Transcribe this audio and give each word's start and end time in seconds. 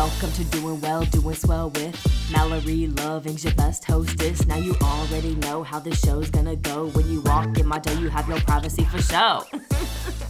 Welcome 0.00 0.32
to 0.32 0.44
Doing 0.44 0.80
Well, 0.80 1.04
Doing 1.04 1.34
Swell 1.34 1.68
with 1.68 2.32
Mallory 2.32 2.86
Loving's 2.86 3.44
your 3.44 3.52
best 3.52 3.84
hostess. 3.84 4.46
Now 4.46 4.56
you 4.56 4.74
already 4.80 5.34
know 5.34 5.62
how 5.62 5.78
this 5.78 6.00
show's 6.00 6.30
gonna 6.30 6.56
go. 6.56 6.86
When 6.86 7.10
you 7.10 7.20
walk 7.20 7.58
in 7.58 7.66
my 7.66 7.80
door, 7.80 7.94
you 7.96 8.08
have 8.08 8.26
no 8.26 8.38
privacy 8.38 8.84
for 8.84 9.02
show. 9.02 9.44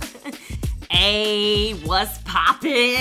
hey, 0.91 1.75
what's 1.85 2.19
poppin'? 2.25 2.71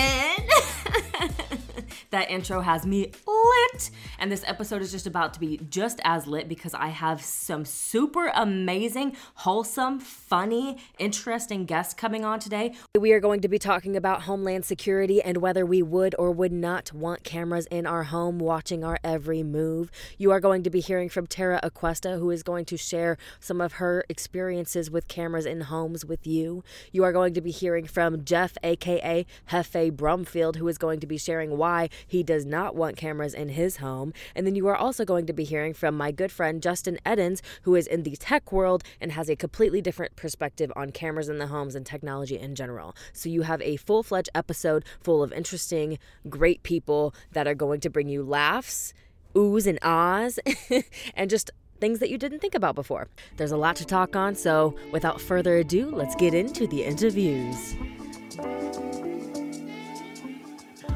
that 2.12 2.30
intro 2.30 2.62
has 2.62 2.86
me 2.86 3.14
lit. 3.26 3.90
And 4.20 4.30
this 4.30 4.44
episode 4.46 4.82
is 4.82 4.92
just 4.92 5.08
about 5.08 5.34
to 5.36 5.40
be 5.40 5.62
just 5.70 6.02
as 6.04 6.28
lit 6.28 6.50
because 6.50 6.74
I 6.74 6.88
have 6.88 7.22
some 7.22 7.64
super 7.64 8.28
amazing, 8.36 9.16
wholesome, 9.36 10.02
funny, 10.02 10.78
interesting 10.98 11.64
guests 11.64 11.94
coming 11.94 12.26
on 12.26 12.40
today. 12.40 12.74
We 13.00 13.14
are 13.14 13.22
going 13.22 13.40
to 13.42 13.48
be 13.48 13.58
talking 13.58 13.96
about 13.96 14.24
homeland 14.24 14.66
security 14.66 15.22
and 15.22 15.38
whether 15.38 15.66
we 15.66 15.82
would 15.82 16.16
or 16.20 16.32
would 16.32 16.52
not 16.52 16.92
want 16.92 17.24
cameras 17.24 17.66
in 17.68 17.88
our 17.88 18.04
home 18.04 18.40
watching 18.40 18.84
our 18.84 19.00
every 19.06 19.42
move. 19.42 19.90
You 20.18 20.32
are 20.32 20.42
going 20.42 20.64
to 20.64 20.70
be 20.70 20.82
hearing 20.82 21.08
from 21.08 21.26
Tara 21.26 21.62
Aquesta, 21.64 22.20
who 22.20 22.30
is 22.30 22.44
going 22.44 22.66
to 22.66 22.78
share 22.78 23.18
some 23.40 23.62
of 23.62 23.74
her 23.74 24.04
experiences 24.10 24.92
with 24.92 25.08
cameras 25.08 25.46
in 25.46 25.62
homes 25.62 26.04
with 26.04 26.28
you. 26.28 26.62
You 26.92 27.06
are 27.06 27.14
going 27.14 27.34
to 27.36 27.42
be 27.42 27.52
hearing 27.52 27.88
from 27.88 28.26
Jeff, 28.26 28.58
aka 28.64 29.26
Hefe 29.50 29.92
Brumfield, 29.94 30.58
who 30.58 30.68
is 30.68 30.78
going 30.78 31.00
to 31.00 31.08
be 31.08 31.18
sharing 31.18 31.58
why 31.58 31.88
he 32.06 32.22
does 32.22 32.46
not 32.46 32.76
want 32.76 32.98
cameras 32.98 33.34
in 33.34 33.50
his 33.50 33.78
home. 33.78 34.09
And 34.36 34.46
then 34.46 34.56
you 34.56 34.68
are 34.68 34.76
also 34.76 35.06
going 35.06 35.26
to 35.28 35.34
be 35.34 35.44
hearing 35.44 35.74
from 35.74 35.96
my 35.96 36.12
good 36.12 36.32
friend 36.32 36.62
Justin 36.62 37.00
Edens, 37.06 37.42
who 37.64 37.76
is 37.76 37.88
in 37.88 38.04
the 38.04 38.16
tech 38.16 38.52
world 38.52 38.84
and 39.00 39.12
has 39.12 39.30
a 39.30 39.36
completely 39.36 39.82
different 39.82 40.16
perspective 40.16 40.72
on 40.76 40.92
cameras 40.92 41.30
in 41.30 41.38
the 41.38 41.48
homes 41.48 41.76
and 41.76 41.86
technology 41.86 42.38
in 42.38 42.56
general. 42.56 42.96
So 43.14 43.30
you 43.30 43.44
have 43.44 43.62
a 43.62 43.78
full 43.78 44.04
fledged 44.04 44.30
episode 44.36 44.86
full 45.00 45.24
of 45.24 45.32
interesting, 45.34 46.00
great 46.30 46.64
people 46.64 47.14
that 47.32 47.48
are 47.48 47.56
going 47.56 47.80
to 47.82 47.90
bring 47.90 48.10
you 48.10 48.24
laughs, 48.24 48.94
oohs 49.36 49.68
and 49.68 49.80
ahs, 49.82 50.40
and 51.16 51.30
just 51.30 51.52
things 51.80 52.00
that 52.00 52.10
you 52.10 52.18
didn't 52.18 52.40
think 52.40 52.56
about 52.56 52.76
before. 52.76 53.08
There's 53.38 53.52
a 53.52 53.58
lot 53.58 53.76
to 53.78 53.86
talk 53.86 54.16
on, 54.16 54.36
so 54.36 54.76
without 54.92 55.22
further 55.22 55.58
ado, 55.58 55.90
let's 55.90 56.16
get 56.16 56.34
into 56.34 56.68
the 56.68 56.84
interviews. 56.84 57.76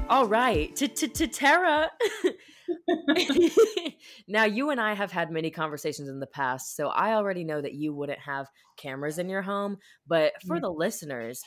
All 0.10 0.28
right, 0.28 0.76
to 0.76 0.88
Tara. 1.28 1.92
now 4.28 4.46
you 4.46 4.70
and 4.70 4.80
I 4.80 4.94
have 4.94 5.12
had 5.12 5.32
many 5.32 5.50
conversations 5.52 6.10
in 6.10 6.20
the 6.20 6.28
past, 6.28 6.76
so 6.76 6.90
I 6.90 7.14
already 7.14 7.44
know 7.44 7.62
that 7.62 7.74
you 7.74 7.94
wouldn't 7.94 8.20
have 8.20 8.48
cameras 8.78 9.20
in 9.20 9.30
your 9.30 9.42
home. 9.42 9.78
But 10.08 10.34
for 10.48 10.58
mm. 10.58 10.62
the 10.62 10.72
listeners, 10.72 11.42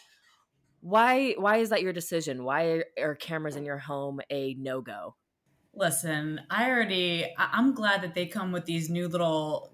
why 0.80 1.34
why 1.38 1.56
is 1.58 1.70
that 1.70 1.82
your 1.82 1.92
decision? 1.92 2.44
Why 2.44 2.82
are, 3.00 3.14
cameras 3.14 3.56
in 3.56 3.64
your 3.64 3.78
home 3.78 4.20
a 4.30 4.54
no 4.54 4.80
go? 4.80 5.16
Listen, 5.74 6.40
I 6.50 6.70
already 6.70 7.24
I- 7.36 7.50
I'm 7.52 7.74
glad 7.74 8.02
that 8.02 8.14
they 8.14 8.26
come 8.26 8.52
with 8.52 8.64
these 8.64 8.88
new 8.88 9.08
little 9.08 9.72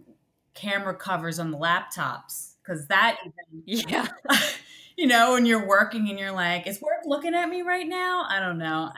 camera 0.54 0.94
covers 0.94 1.38
on 1.38 1.50
the 1.50 1.58
laptops 1.58 2.54
because 2.62 2.86
that 2.88 3.18
even 3.66 3.88
Yeah, 3.88 4.08
you 4.96 5.06
know 5.06 5.32
when 5.32 5.46
you're 5.46 5.66
working 5.66 6.08
and 6.08 6.18
you're 6.18 6.32
like, 6.32 6.66
is 6.66 6.80
work 6.80 7.02
looking 7.04 7.34
at 7.34 7.48
me 7.48 7.62
right 7.62 7.86
now? 7.86 8.24
I 8.28 8.40
don't 8.40 8.58
know. 8.58 8.90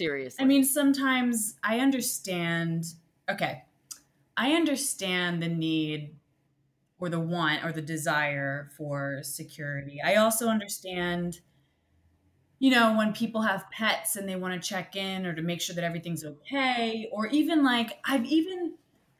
Seriously. 0.00 0.42
I 0.42 0.46
mean, 0.46 0.64
sometimes 0.64 1.56
I 1.62 1.80
understand. 1.80 2.86
Okay, 3.28 3.64
I 4.36 4.52
understand 4.52 5.42
the 5.42 5.48
need 5.48 6.16
or 6.98 7.08
the 7.08 7.20
want 7.20 7.64
or 7.64 7.72
the 7.72 7.82
desire 7.82 8.70
for 8.76 9.20
security. 9.22 10.00
I 10.02 10.16
also 10.16 10.48
understand, 10.48 11.40
you 12.58 12.70
know, 12.70 12.96
when 12.96 13.12
people 13.12 13.42
have 13.42 13.70
pets 13.70 14.16
and 14.16 14.28
they 14.28 14.36
want 14.36 14.60
to 14.60 14.68
check 14.68 14.96
in 14.96 15.26
or 15.26 15.34
to 15.34 15.42
make 15.42 15.60
sure 15.60 15.74
that 15.74 15.84
everything's 15.84 16.24
okay, 16.24 17.08
or 17.12 17.26
even 17.28 17.62
like 17.62 17.98
I've 18.04 18.24
even 18.24 18.74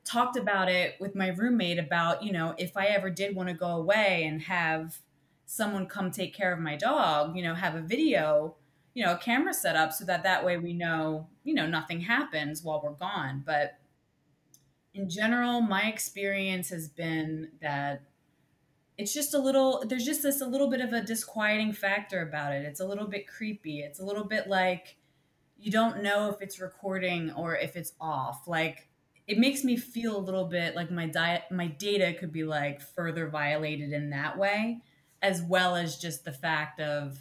talked 0.05 0.37
about 0.37 0.69
it 0.69 0.95
with 0.99 1.15
my 1.15 1.29
roommate 1.29 1.79
about, 1.79 2.23
you 2.25 2.33
know, 2.33 2.55
if 2.59 2.77
I 2.77 2.87
ever 2.87 3.11
did 3.11 3.37
want 3.37 3.51
to 3.51 3.55
go 3.55 3.69
away 3.69 4.25
and 4.25 4.41
have 4.43 4.99
someone 5.45 5.87
come 5.87 6.11
take 6.11 6.35
care 6.35 6.53
of 6.53 6.59
my 6.59 6.77
dog, 6.77 7.37
you 7.37 7.43
know, 7.43 7.55
have 7.55 7.75
a 7.75 7.83
video 7.83 8.57
you 8.95 9.05
know, 9.05 9.15
a 9.15 9.19
camera 9.19 9.55
set 9.55 9.77
up 9.77 9.93
so 9.93 10.05
that 10.05 10.23
that 10.25 10.45
way 10.45 10.57
we 10.57 10.73
know, 10.73 11.29
you 11.45 11.55
know, 11.55 11.67
nothing 11.67 12.01
happens 12.01 12.63
while 12.63 12.81
we're 12.83 12.93
gone. 12.93 13.43
But 13.45 13.79
in 14.95 15.09
general, 15.09 15.61
my 15.61 15.83
experience 15.83 16.71
has 16.71 16.89
been 16.89 17.51
that 17.63 18.03
it's 18.99 19.15
just 19.15 19.33
a 19.35 19.39
little, 19.39 19.85
there's 19.87 20.05
just 20.05 20.23
this 20.23 20.41
a 20.41 20.47
little 20.47 20.69
bit 20.69 20.81
of 20.81 20.93
a 20.93 21.01
disquieting 21.01 21.73
factor 21.73 22.21
about 22.23 22.53
it. 22.53 22.65
It's 22.65 22.81
a 22.81 22.87
little 22.87 23.07
bit 23.07 23.29
creepy. 23.29 23.81
It's 23.81 24.01
a 24.01 24.05
little 24.05 24.25
bit 24.25 24.49
like 24.49 24.97
you 25.61 25.71
don't 25.71 26.03
know 26.03 26.31
if 26.31 26.41
it's 26.41 26.59
recording 26.59 27.31
or 27.33 27.55
if 27.55 27.77
it's 27.77 27.93
off. 28.01 28.49
Like, 28.49 28.89
it 29.27 29.39
makes 29.39 29.63
me 29.63 29.77
feel 29.77 30.17
a 30.17 30.19
little 30.19 30.47
bit 30.47 30.75
like 30.75 30.91
my 30.91 31.07
diet, 31.07 31.43
my 31.51 31.67
data 31.67 32.15
could 32.19 32.33
be 32.33 32.45
like 32.45 32.81
further 32.81 33.29
violated 33.29 33.93
in 33.93 34.11
that 34.11 34.39
way, 34.39 34.81
as 35.23 35.43
well 35.43 35.77
as 35.77 35.99
just 35.99 36.25
the 36.25 36.33
fact 36.33 36.81
of 36.81 37.19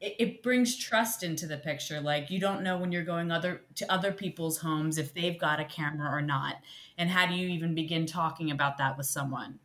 it, 0.00 0.42
brings 0.42 0.76
trust 0.76 1.22
into 1.22 1.46
the 1.46 1.56
picture. 1.56 2.00
Like 2.00 2.30
you 2.30 2.40
don't 2.40 2.62
know 2.62 2.76
when 2.76 2.92
you're 2.92 3.04
going 3.04 3.30
other 3.30 3.62
to 3.76 3.92
other 3.92 4.12
people's 4.12 4.58
homes 4.58 4.98
if 4.98 5.14
they've 5.14 5.38
got 5.38 5.60
a 5.60 5.64
camera 5.64 6.10
or 6.10 6.22
not. 6.22 6.56
And 6.98 7.10
how 7.10 7.26
do 7.26 7.34
you 7.34 7.48
even 7.48 7.74
begin 7.74 8.06
talking 8.06 8.50
about 8.50 8.78
that 8.78 8.96
with 8.96 9.06
someone? 9.06 9.58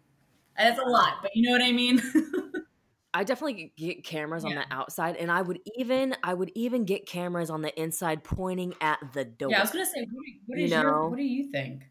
That's 0.58 0.80
a 0.80 0.84
lot 0.84 1.20
but 1.22 1.32
you 1.36 1.48
know 1.48 1.52
what 1.54 1.62
i 1.62 1.72
mean? 1.72 2.02
I 3.14 3.24
definitely 3.24 3.74
get 3.76 4.04
cameras 4.04 4.46
on 4.46 4.54
the 4.54 4.66
outside, 4.70 5.16
and 5.16 5.32
I 5.32 5.42
would 5.42 5.60
even 5.76 6.16
I 6.24 6.36
would 6.36 6.52
even 6.54 6.86
get 6.86 7.08
cameras 7.08 7.50
on 7.50 7.64
the 7.64 7.82
inside 7.82 8.24
pointing 8.24 8.76
at 8.82 9.00
the 9.14 9.26
door. 9.26 9.50
yeah 9.50 9.58
i 9.58 9.62
was 9.62 9.72
gonna 9.72 9.86
say 9.86 10.08
what, 10.46 10.60
You 10.60 10.68
your 10.68 11.10
what 11.10 11.18
do 11.18 11.24
you 11.24 11.50
think 11.50 11.86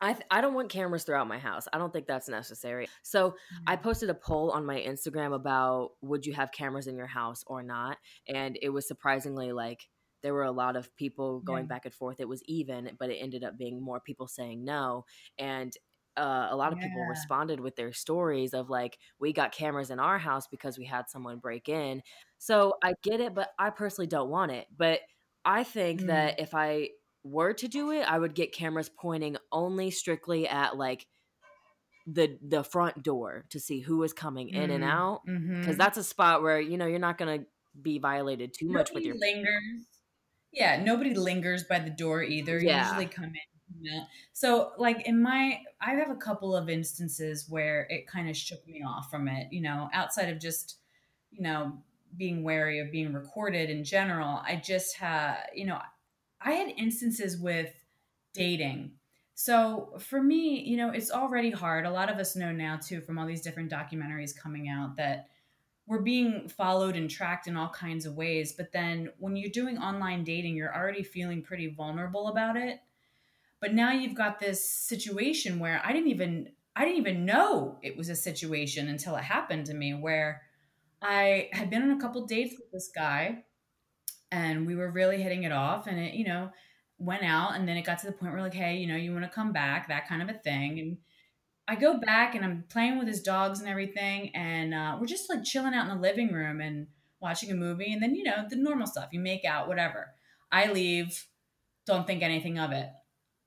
I 0.00 0.12
th- 0.12 0.26
I 0.30 0.40
don't 0.40 0.54
want 0.54 0.70
cameras 0.70 1.04
throughout 1.04 1.26
my 1.26 1.38
house. 1.38 1.66
I 1.72 1.78
don't 1.78 1.92
think 1.92 2.06
that's 2.06 2.28
necessary. 2.28 2.88
So 3.02 3.36
I 3.66 3.76
posted 3.76 4.10
a 4.10 4.14
poll 4.14 4.50
on 4.52 4.64
my 4.64 4.80
Instagram 4.80 5.34
about 5.34 5.92
would 6.02 6.24
you 6.24 6.34
have 6.34 6.52
cameras 6.52 6.86
in 6.86 6.96
your 6.96 7.06
house 7.08 7.42
or 7.46 7.62
not, 7.64 7.98
and 8.26 8.56
it 8.62 8.68
was 8.70 8.86
surprisingly 8.86 9.52
like 9.52 9.88
there 10.22 10.34
were 10.34 10.44
a 10.44 10.52
lot 10.52 10.76
of 10.76 10.94
people 10.96 11.40
going 11.40 11.66
Yeah. 11.66 11.66
back 11.66 11.84
and 11.84 11.94
forth. 11.94 12.20
It 12.20 12.28
was 12.28 12.42
even, 12.44 12.96
but 12.98 13.10
it 13.10 13.16
ended 13.16 13.42
up 13.44 13.56
being 13.58 13.80
more 13.82 14.00
people 14.00 14.28
saying 14.28 14.64
no, 14.64 15.04
and 15.36 15.72
uh, 16.16 16.48
a 16.50 16.56
lot 16.56 16.72
of 16.72 16.78
people 16.80 17.04
responded 17.06 17.60
with 17.60 17.76
their 17.76 17.92
stories 17.92 18.52
of 18.54 18.68
like 18.70 18.98
we 19.20 19.32
got 19.32 19.52
cameras 19.52 19.90
in 19.90 20.00
our 20.00 20.18
house 20.18 20.46
because 20.48 20.76
we 20.78 20.84
had 20.84 21.08
someone 21.08 21.38
break 21.38 21.68
in. 21.68 22.02
So 22.38 22.74
I 22.82 22.94
get 23.02 23.20
it, 23.20 23.34
but 23.34 23.50
I 23.58 23.70
personally 23.70 24.08
don't 24.08 24.30
want 24.30 24.50
it. 24.52 24.66
But 24.76 25.00
I 25.44 25.64
think 25.64 26.02
Mm. 26.02 26.06
that 26.06 26.40
if 26.40 26.54
I 26.54 26.90
were 27.22 27.52
to 27.54 27.68
do 27.68 27.90
it, 27.90 28.02
I 28.02 28.18
would 28.18 28.34
get 28.34 28.52
cameras 28.52 28.88
pointing 28.88 29.36
only 29.52 29.90
strictly 29.90 30.48
at 30.48 30.76
like 30.76 31.06
the 32.06 32.38
the 32.42 32.64
front 32.64 33.02
door 33.02 33.44
to 33.50 33.60
see 33.60 33.80
who 33.80 34.02
is 34.02 34.12
coming 34.12 34.48
in 34.48 34.70
and 34.70 34.82
Mm, 34.82 34.84
out 34.84 35.22
because 35.60 35.76
that's 35.76 35.98
a 35.98 36.04
spot 36.04 36.42
where 36.42 36.60
you 36.60 36.78
know 36.78 36.86
you're 36.86 36.98
not 36.98 37.18
going 37.18 37.40
to 37.40 37.46
be 37.80 37.98
violated 37.98 38.54
too 38.54 38.68
much 38.68 38.94
with 38.94 39.04
Nobody 39.04 39.06
your 39.06 39.16
lingers. 39.18 39.86
Yeah, 40.52 40.82
nobody 40.82 41.14
lingers 41.14 41.64
by 41.64 41.78
the 41.80 41.90
door 41.90 42.22
either. 42.22 42.58
Yeah. 42.58 42.78
Usually 42.78 43.06
come 43.06 43.26
in. 43.26 43.82
You 43.82 43.92
know? 43.92 44.04
So, 44.32 44.72
like 44.78 45.06
in 45.06 45.20
my, 45.22 45.60
I 45.80 45.92
have 45.94 46.10
a 46.10 46.16
couple 46.16 46.56
of 46.56 46.68
instances 46.70 47.46
where 47.48 47.86
it 47.90 48.06
kind 48.06 48.28
of 48.30 48.36
shook 48.36 48.66
me 48.66 48.82
off 48.86 49.10
from 49.10 49.28
it. 49.28 49.52
You 49.52 49.60
know, 49.62 49.90
outside 49.92 50.30
of 50.30 50.40
just, 50.40 50.78
you 51.30 51.42
know, 51.42 51.82
being 52.16 52.42
wary 52.44 52.80
of 52.80 52.90
being 52.92 53.12
recorded 53.12 53.70
in 53.70 53.84
general. 53.84 54.40
I 54.44 54.56
just 54.56 54.96
had, 54.96 55.48
you 55.54 55.66
know, 55.66 55.80
I 56.40 56.52
had 56.52 56.68
instances 56.70 57.38
with 57.38 57.74
dating. 58.34 58.97
So 59.40 59.92
for 60.00 60.20
me, 60.20 60.64
you 60.66 60.76
know, 60.76 60.90
it's 60.90 61.12
already 61.12 61.52
hard. 61.52 61.86
A 61.86 61.92
lot 61.92 62.10
of 62.10 62.18
us 62.18 62.34
know 62.34 62.50
now 62.50 62.76
too 62.76 63.00
from 63.00 63.20
all 63.20 63.26
these 63.26 63.40
different 63.40 63.70
documentaries 63.70 64.36
coming 64.36 64.68
out 64.68 64.96
that 64.96 65.28
we're 65.86 66.02
being 66.02 66.48
followed 66.48 66.96
and 66.96 67.08
tracked 67.08 67.46
in 67.46 67.56
all 67.56 67.68
kinds 67.68 68.04
of 68.04 68.16
ways. 68.16 68.52
But 68.52 68.72
then 68.72 69.10
when 69.18 69.36
you're 69.36 69.52
doing 69.52 69.78
online 69.78 70.24
dating, 70.24 70.56
you're 70.56 70.74
already 70.74 71.04
feeling 71.04 71.40
pretty 71.40 71.68
vulnerable 71.68 72.26
about 72.26 72.56
it. 72.56 72.80
But 73.60 73.74
now 73.74 73.92
you've 73.92 74.16
got 74.16 74.40
this 74.40 74.68
situation 74.68 75.60
where 75.60 75.80
I 75.84 75.92
didn't 75.92 76.10
even 76.10 76.50
I 76.74 76.84
didn't 76.84 76.98
even 76.98 77.24
know 77.24 77.78
it 77.80 77.96
was 77.96 78.08
a 78.08 78.16
situation 78.16 78.88
until 78.88 79.14
it 79.14 79.22
happened 79.22 79.66
to 79.66 79.74
me 79.74 79.94
where 79.94 80.42
I 81.00 81.48
had 81.52 81.70
been 81.70 81.82
on 81.82 81.92
a 81.92 82.00
couple 82.00 82.26
dates 82.26 82.56
with 82.58 82.72
this 82.72 82.90
guy 82.92 83.44
and 84.32 84.66
we 84.66 84.74
were 84.74 84.90
really 84.90 85.22
hitting 85.22 85.44
it 85.44 85.52
off 85.52 85.86
and 85.86 85.98
it, 86.00 86.14
you 86.14 86.24
know, 86.24 86.50
went 86.98 87.22
out 87.22 87.54
and 87.54 87.68
then 87.68 87.76
it 87.76 87.84
got 87.84 87.98
to 88.00 88.06
the 88.06 88.12
point 88.12 88.32
where 88.32 88.42
like, 88.42 88.54
hey, 88.54 88.76
you 88.76 88.86
know, 88.86 88.96
you 88.96 89.12
want 89.12 89.24
to 89.24 89.30
come 89.30 89.52
back, 89.52 89.88
that 89.88 90.08
kind 90.08 90.22
of 90.22 90.28
a 90.28 90.38
thing. 90.38 90.78
And 90.78 90.96
I 91.68 91.74
go 91.74 91.98
back 91.98 92.34
and 92.34 92.44
I'm 92.44 92.64
playing 92.70 92.98
with 92.98 93.06
his 93.06 93.22
dogs 93.22 93.60
and 93.60 93.68
everything, 93.68 94.34
and 94.34 94.72
uh, 94.72 94.96
we're 94.98 95.06
just 95.06 95.28
like 95.28 95.44
chilling 95.44 95.74
out 95.74 95.86
in 95.86 95.94
the 95.94 96.00
living 96.00 96.32
room 96.32 96.62
and 96.62 96.86
watching 97.20 97.50
a 97.50 97.54
movie, 97.54 97.92
and 97.92 98.02
then 98.02 98.14
you 98.14 98.24
know 98.24 98.46
the 98.48 98.56
normal 98.56 98.86
stuff. 98.86 99.10
You 99.12 99.20
make 99.20 99.44
out, 99.44 99.68
whatever. 99.68 100.14
I 100.50 100.72
leave, 100.72 101.26
don't 101.84 102.06
think 102.06 102.22
anything 102.22 102.58
of 102.58 102.72
it. 102.72 102.88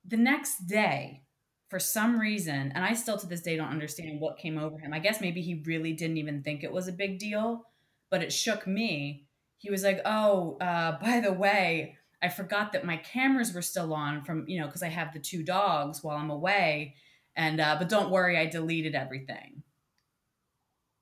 The 0.06 0.18
next 0.18 0.68
day, 0.68 1.24
for 1.69 1.80
some 1.80 2.19
reason, 2.19 2.71
and 2.75 2.86
I 2.86 2.94
still 2.94 3.18
to 3.18 3.25
this 3.25 3.42
day 3.42 3.57
don't 3.57 3.69
understand 3.69 4.19
what 4.19 4.38
came 4.38 4.59
over 4.59 4.77
him. 4.77 4.94
I 4.94 5.00
guess 5.00 5.19
maybe 5.19 5.42
he 5.42 5.63
really 5.65 5.94
didn't 5.94 6.18
even 6.18 6.44
think 6.44 6.63
it 6.63 6.71
was 6.71 6.88
a 6.88 6.94
big 6.94 7.18
deal, 7.18 7.65
but 8.12 8.21
it 8.21 8.31
shook 8.31 8.68
me. 8.68 9.25
he 9.57 9.71
was 9.71 9.83
like, 9.83 10.01
"Oh, 10.06 10.57
uh, 10.62 11.00
by 11.01 11.21
the 11.21 11.33
way, 11.33 11.98
I 12.21 12.29
forgot 12.29 12.73
that 12.73 12.85
my 12.85 12.97
cameras 12.97 13.53
were 13.53 13.62
still 13.62 13.94
on 13.94 14.23
from 14.23 14.45
you 14.47 14.59
know 14.59 14.68
because 14.68 14.83
I 14.83 14.89
have 14.89 15.13
the 15.13 15.19
two 15.19 15.44
dogs 15.44 16.03
while 16.03 16.18
I'm 16.18 16.29
away, 16.31 16.95
and 17.35 17.59
uh, 17.59 17.75
but 17.79 17.89
don't 17.89 18.12
worry, 18.12 18.38
I 18.38 18.45
deleted 18.47 18.95
everything." 18.95 19.63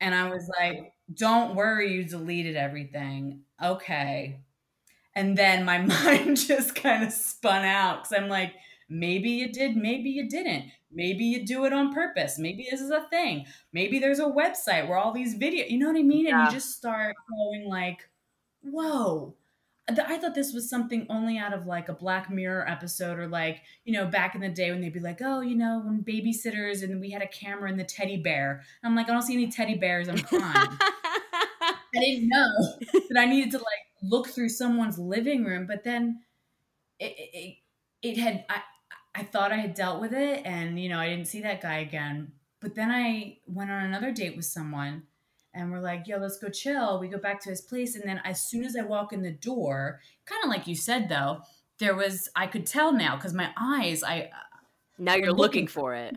And 0.01 0.15
I 0.15 0.29
was 0.29 0.49
like, 0.59 0.93
"Don't 1.13 1.55
worry, 1.55 1.93
you 1.93 2.03
deleted 2.03 2.55
everything." 2.55 3.41
Okay. 3.63 4.41
And 5.15 5.37
then 5.37 5.65
my 5.65 5.79
mind 6.05 6.37
just 6.37 6.75
kind 6.75 7.03
of 7.03 7.11
spun 7.13 7.65
out 7.65 8.03
because 8.03 8.17
I'm 8.17 8.29
like, 8.29 8.53
maybe 8.89 9.29
you 9.31 9.51
did, 9.51 9.75
maybe 9.75 10.09
you 10.09 10.29
didn't. 10.29 10.65
Maybe 10.91 11.25
you 11.25 11.45
do 11.45 11.65
it 11.65 11.73
on 11.73 11.93
purpose. 11.93 12.39
Maybe 12.39 12.67
this 12.69 12.81
is 12.81 12.91
a 12.91 13.07
thing. 13.09 13.45
Maybe 13.73 13.99
there's 13.99 14.19
a 14.19 14.25
website 14.25 14.87
where 14.87 14.97
all 14.97 15.13
these 15.13 15.37
videos, 15.37 15.69
you 15.69 15.77
know 15.77 15.87
what 15.87 15.97
I 15.99 16.03
mean? 16.03 16.27
And 16.27 16.39
you 16.39 16.49
just 16.49 16.71
start 16.75 17.15
going 17.29 17.67
like, 17.67 18.09
whoa. 18.63 19.35
I 19.97 20.17
thought 20.17 20.35
this 20.35 20.53
was 20.53 20.69
something 20.69 21.07
only 21.09 21.37
out 21.37 21.53
of 21.53 21.65
like 21.65 21.89
a 21.89 21.93
Black 21.93 22.29
Mirror 22.29 22.67
episode 22.69 23.17
or 23.17 23.27
like, 23.27 23.61
you 23.85 23.93
know, 23.93 24.05
back 24.05 24.35
in 24.35 24.41
the 24.41 24.49
day 24.49 24.71
when 24.71 24.81
they'd 24.81 24.93
be 24.93 24.99
like, 24.99 25.19
oh, 25.21 25.41
you 25.41 25.55
know, 25.55 25.81
when 25.83 26.03
babysitters 26.03 26.83
and 26.83 26.99
we 26.99 27.09
had 27.09 27.21
a 27.21 27.27
camera 27.27 27.69
and 27.69 27.79
the 27.79 27.83
teddy 27.83 28.17
bear. 28.17 28.61
I'm 28.83 28.95
like, 28.95 29.09
I 29.09 29.13
don't 29.13 29.21
see 29.21 29.33
any 29.33 29.49
teddy 29.49 29.75
bears. 29.75 30.07
I'm 30.07 30.19
crying. 30.19 30.43
I 30.81 31.75
didn't 31.93 32.29
know 32.29 32.77
that 33.09 33.19
I 33.19 33.25
needed 33.25 33.51
to 33.51 33.57
like 33.57 33.65
look 34.03 34.27
through 34.27 34.49
someone's 34.49 34.99
living 34.99 35.43
room, 35.43 35.65
but 35.65 35.83
then 35.83 36.19
it, 36.99 37.15
it, 37.17 37.55
it 38.01 38.17
had, 38.17 38.45
I, 38.49 38.61
I 39.15 39.23
thought 39.23 39.51
I 39.51 39.57
had 39.57 39.73
dealt 39.73 40.01
with 40.01 40.13
it 40.13 40.45
and, 40.45 40.79
you 40.79 40.89
know, 40.89 40.99
I 40.99 41.09
didn't 41.09 41.27
see 41.27 41.41
that 41.41 41.61
guy 41.61 41.79
again. 41.79 42.33
But 42.61 42.75
then 42.75 42.91
I 42.91 43.37
went 43.47 43.71
on 43.71 43.85
another 43.85 44.11
date 44.11 44.35
with 44.35 44.45
someone 44.45 45.03
and 45.53 45.71
we're 45.71 45.79
like, 45.79 46.07
yo, 46.07 46.17
let's 46.17 46.37
go 46.37 46.49
chill. 46.49 46.99
We 46.99 47.07
go 47.07 47.17
back 47.17 47.41
to 47.41 47.49
his 47.49 47.61
place. 47.61 47.95
And 47.95 48.03
then 48.03 48.21
as 48.23 48.43
soon 48.43 48.63
as 48.63 48.75
I 48.75 48.81
walk 48.81 49.13
in 49.13 49.21
the 49.21 49.31
door, 49.31 49.99
kind 50.25 50.43
of 50.43 50.49
like 50.49 50.67
you 50.67 50.75
said, 50.75 51.09
though, 51.09 51.41
there 51.79 51.95
was, 51.95 52.29
I 52.35 52.47
could 52.47 52.65
tell 52.65 52.91
now 52.91 53.15
because 53.15 53.33
my 53.33 53.49
eyes, 53.57 54.03
I. 54.03 54.29
Uh, 54.33 54.57
now 54.97 55.15
you're 55.15 55.27
looking, 55.27 55.37
looking 55.37 55.67
for 55.67 55.95
it. 55.95 56.15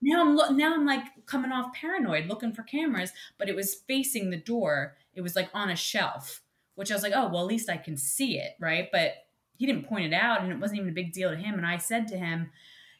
Now 0.00 0.20
I'm 0.20 0.36
lo- 0.36 0.50
now 0.50 0.74
I'm 0.74 0.86
like 0.86 1.04
coming 1.26 1.52
off 1.52 1.74
paranoid, 1.74 2.26
looking 2.26 2.52
for 2.52 2.62
cameras, 2.62 3.10
but 3.36 3.48
it 3.48 3.56
was 3.56 3.74
facing 3.74 4.30
the 4.30 4.36
door. 4.36 4.96
It 5.14 5.22
was 5.22 5.34
like 5.34 5.50
on 5.52 5.70
a 5.70 5.76
shelf, 5.76 6.42
which 6.76 6.90
I 6.90 6.94
was 6.94 7.02
like, 7.02 7.12
oh 7.14 7.28
well, 7.28 7.42
at 7.42 7.48
least 7.48 7.68
I 7.68 7.76
can 7.76 7.96
see 7.96 8.38
it, 8.38 8.52
right? 8.60 8.88
But 8.92 9.14
he 9.56 9.66
didn't 9.66 9.88
point 9.88 10.06
it 10.06 10.16
out, 10.16 10.40
and 10.40 10.52
it 10.52 10.60
wasn't 10.60 10.78
even 10.78 10.90
a 10.90 10.94
big 10.94 11.12
deal 11.12 11.30
to 11.30 11.36
him. 11.36 11.54
And 11.54 11.66
I 11.66 11.78
said 11.78 12.06
to 12.08 12.16
him, 12.16 12.50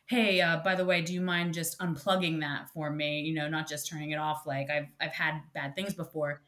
hey 0.08 0.40
uh, 0.40 0.58
by 0.58 0.74
the 0.74 0.84
way 0.84 1.02
do 1.02 1.12
you 1.12 1.20
mind 1.20 1.54
just 1.54 1.78
unplugging 1.78 2.40
that 2.40 2.68
for 2.74 2.90
me? 2.90 3.20
You 3.20 3.34
know 3.34 3.48
not 3.48 3.68
just 3.68 3.88
turning 3.88 4.10
it 4.10 4.18
off 4.18 4.46
like 4.46 4.68
i've 4.70 4.86
i've 5.00 5.12
had 5.12 5.40
bad 5.54 5.74
things 5.74 5.94
before. 5.94 6.42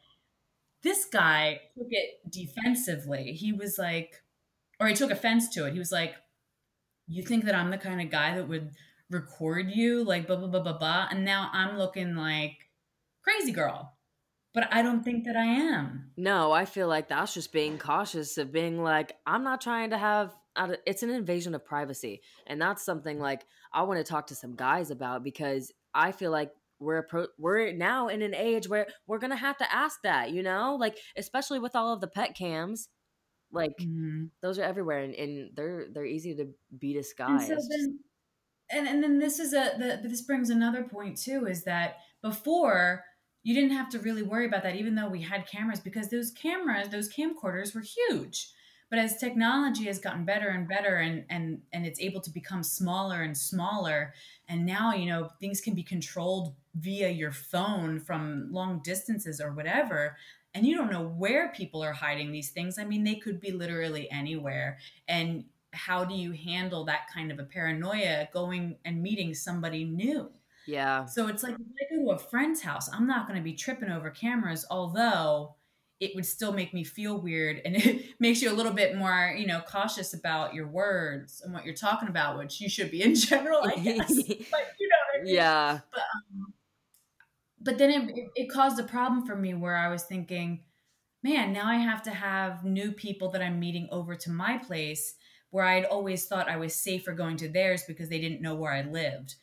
This 0.83 1.05
guy 1.05 1.61
took 1.77 1.87
it 1.89 2.31
defensively. 2.31 3.33
He 3.33 3.53
was 3.53 3.77
like 3.77 4.23
or 4.79 4.87
he 4.87 4.95
took 4.95 5.11
offense 5.11 5.49
to 5.49 5.67
it. 5.67 5.73
He 5.73 5.79
was 5.79 5.91
like 5.91 6.15
you 7.07 7.23
think 7.23 7.45
that 7.45 7.55
i'm 7.55 7.71
the 7.71 7.77
kind 7.77 8.01
of 8.01 8.09
guy 8.09 8.35
that 8.35 8.47
would 8.47 8.71
record 9.09 9.69
you? 9.69 10.03
Like 10.03 10.27
blah 10.27 10.37
blah 10.37 10.47
blah 10.47 10.61
blah 10.61 10.77
blah. 10.77 11.07
And 11.11 11.23
now 11.23 11.49
i'm 11.53 11.77
looking 11.77 12.15
like 12.15 12.57
crazy 13.23 13.51
girl. 13.51 13.97
But 14.53 14.67
I 14.73 14.81
don't 14.81 15.03
think 15.03 15.23
that 15.25 15.37
I 15.37 15.45
am. 15.45 16.11
No, 16.17 16.51
I 16.51 16.65
feel 16.65 16.89
like 16.89 17.07
that's 17.07 17.33
just 17.33 17.53
being 17.53 17.77
cautious 17.77 18.37
of 18.37 18.51
being 18.51 18.83
like, 18.83 19.15
I'm 19.25 19.45
not 19.45 19.61
trying 19.61 19.91
to 19.91 19.97
have 19.97 20.35
it's 20.85 21.03
an 21.03 21.09
invasion 21.09 21.55
of 21.55 21.63
privacy 21.63 22.21
and 22.47 22.61
that's 22.61 22.83
something 22.83 23.19
like 23.19 23.45
i 23.73 23.81
want 23.81 23.97
to 23.97 24.03
talk 24.03 24.27
to 24.27 24.35
some 24.35 24.55
guys 24.55 24.91
about 24.91 25.23
because 25.23 25.71
i 25.93 26.11
feel 26.11 26.31
like 26.31 26.51
we're 26.79 27.03
pro- 27.03 27.27
we're 27.37 27.71
now 27.71 28.07
in 28.07 28.21
an 28.21 28.35
age 28.35 28.67
where 28.67 28.87
we're 29.07 29.19
gonna 29.19 29.35
have 29.35 29.57
to 29.57 29.73
ask 29.73 30.01
that 30.03 30.31
you 30.31 30.43
know? 30.43 30.75
Like 30.79 30.97
especially 31.15 31.59
with 31.59 31.75
all 31.75 31.93
of 31.93 32.01
the 32.01 32.07
pet 32.07 32.35
cams 32.35 32.89
like 33.51 33.77
mm-hmm. 33.79 34.25
those 34.41 34.57
are 34.57 34.63
everywhere 34.63 34.99
and, 34.99 35.13
and, 35.13 35.49
they're 35.55 35.87
they're 35.91 36.05
easy 36.05 36.35
to 36.35 36.47
be 36.77 36.93
disguised 36.93 37.49
and, 37.51 37.61
so 37.61 37.67
then, 37.69 37.99
and, 38.71 38.87
and 38.87 39.03
then 39.03 39.19
this 39.19 39.39
is 39.39 39.53
a 39.53 39.71
the, 39.77 40.07
this 40.07 40.21
brings 40.21 40.49
another 40.49 40.83
point 40.83 41.17
too 41.17 41.45
is 41.45 41.63
that 41.63 41.97
before 42.21 43.03
you 43.43 43.53
didn't 43.53 43.75
have 43.75 43.89
to 43.89 43.99
really 43.99 44.23
worry 44.23 44.45
about 44.45 44.63
that 44.63 44.75
even 44.75 44.95
though 44.95 45.09
we 45.09 45.21
had 45.21 45.45
cameras 45.47 45.79
because 45.79 46.09
those 46.09 46.31
cameras 46.31 46.89
those 46.89 47.13
camcorders 47.13 47.75
were 47.75 47.81
huge 47.81 48.51
but 48.91 48.99
as 48.99 49.17
technology 49.17 49.85
has 49.85 49.97
gotten 49.97 50.25
better 50.25 50.49
and 50.49 50.67
better 50.67 50.97
and 50.97 51.25
and 51.29 51.61
and 51.73 51.87
it's 51.87 51.99
able 51.99 52.21
to 52.21 52.29
become 52.29 52.61
smaller 52.61 53.23
and 53.23 53.35
smaller 53.35 54.13
and 54.47 54.63
now 54.63 54.93
you 54.93 55.07
know 55.07 55.29
things 55.39 55.59
can 55.59 55.73
be 55.73 55.81
controlled 55.81 56.53
via 56.75 57.09
your 57.09 57.31
phone 57.31 57.99
from 57.99 58.47
long 58.51 58.79
distances 58.83 59.41
or 59.41 59.51
whatever 59.53 60.15
and 60.53 60.65
you 60.65 60.75
don't 60.75 60.91
know 60.91 61.03
where 61.03 61.49
people 61.49 61.83
are 61.83 61.93
hiding 61.93 62.31
these 62.31 62.49
things. 62.49 62.77
I 62.77 62.83
mean 62.83 63.03
they 63.03 63.15
could 63.15 63.39
be 63.39 63.51
literally 63.51 64.09
anywhere. 64.11 64.77
And 65.07 65.45
how 65.73 66.03
do 66.03 66.13
you 66.13 66.33
handle 66.33 66.83
that 66.85 67.07
kind 67.13 67.31
of 67.31 67.39
a 67.39 67.43
paranoia 67.43 68.27
going 68.33 68.77
and 68.83 69.01
meeting 69.01 69.33
somebody 69.33 69.85
new? 69.85 70.29
Yeah. 70.67 71.05
So 71.05 71.27
it's 71.27 71.43
like 71.43 71.53
if 71.53 71.59
i 71.59 71.95
go 71.95 72.05
to 72.05 72.11
a 72.11 72.19
friend's 72.19 72.61
house 72.61 72.87
i'm 72.93 73.07
not 73.07 73.27
going 73.27 73.37
to 73.37 73.43
be 73.43 73.53
tripping 73.53 73.89
over 73.89 74.11
cameras 74.11 74.65
although 74.69 75.55
it 76.01 76.15
would 76.15 76.25
still 76.25 76.51
make 76.51 76.73
me 76.73 76.83
feel 76.83 77.17
weird 77.21 77.61
and 77.63 77.75
it 77.77 78.19
makes 78.19 78.41
you 78.41 78.51
a 78.51 78.53
little 78.53 78.73
bit 78.73 78.97
more 78.97 79.33
you 79.37 79.47
know 79.47 79.61
cautious 79.61 80.13
about 80.13 80.53
your 80.53 80.67
words 80.67 81.41
and 81.45 81.53
what 81.53 81.63
you're 81.63 81.73
talking 81.73 82.09
about 82.09 82.37
which 82.37 82.59
you 82.59 82.67
should 82.67 82.91
be 82.91 83.01
in 83.01 83.15
general 83.29 83.61
i 83.63 83.75
guess. 83.83 84.07
But 84.07 84.27
you 84.79 84.89
know 84.89 85.19
I 85.19 85.23
mean? 85.23 85.35
yeah. 85.35 85.79
But, 85.91 86.01
um, 86.01 86.53
but 87.63 87.77
then 87.77 87.91
it, 87.91 88.17
it, 88.17 88.27
it 88.35 88.51
caused 88.51 88.79
a 88.79 88.83
problem 88.83 89.25
for 89.25 89.35
me 89.35 89.53
where 89.53 89.77
i 89.77 89.87
was 89.87 90.03
thinking 90.03 90.63
man 91.23 91.53
now 91.53 91.67
i 91.67 91.75
have 91.75 92.01
to 92.01 92.11
have 92.11 92.65
new 92.65 92.91
people 92.91 93.29
that 93.31 93.41
i'm 93.41 93.59
meeting 93.59 93.87
over 93.91 94.15
to 94.15 94.31
my 94.31 94.57
place 94.57 95.13
where 95.51 95.65
i'd 95.65 95.85
always 95.85 96.25
thought 96.25 96.49
i 96.49 96.57
was 96.57 96.73
safer 96.73 97.13
going 97.13 97.37
to 97.37 97.47
theirs 97.47 97.83
because 97.87 98.09
they 98.09 98.19
didn't 98.19 98.41
know 98.41 98.55
where 98.55 98.73
i 98.73 98.81
lived 98.81 99.35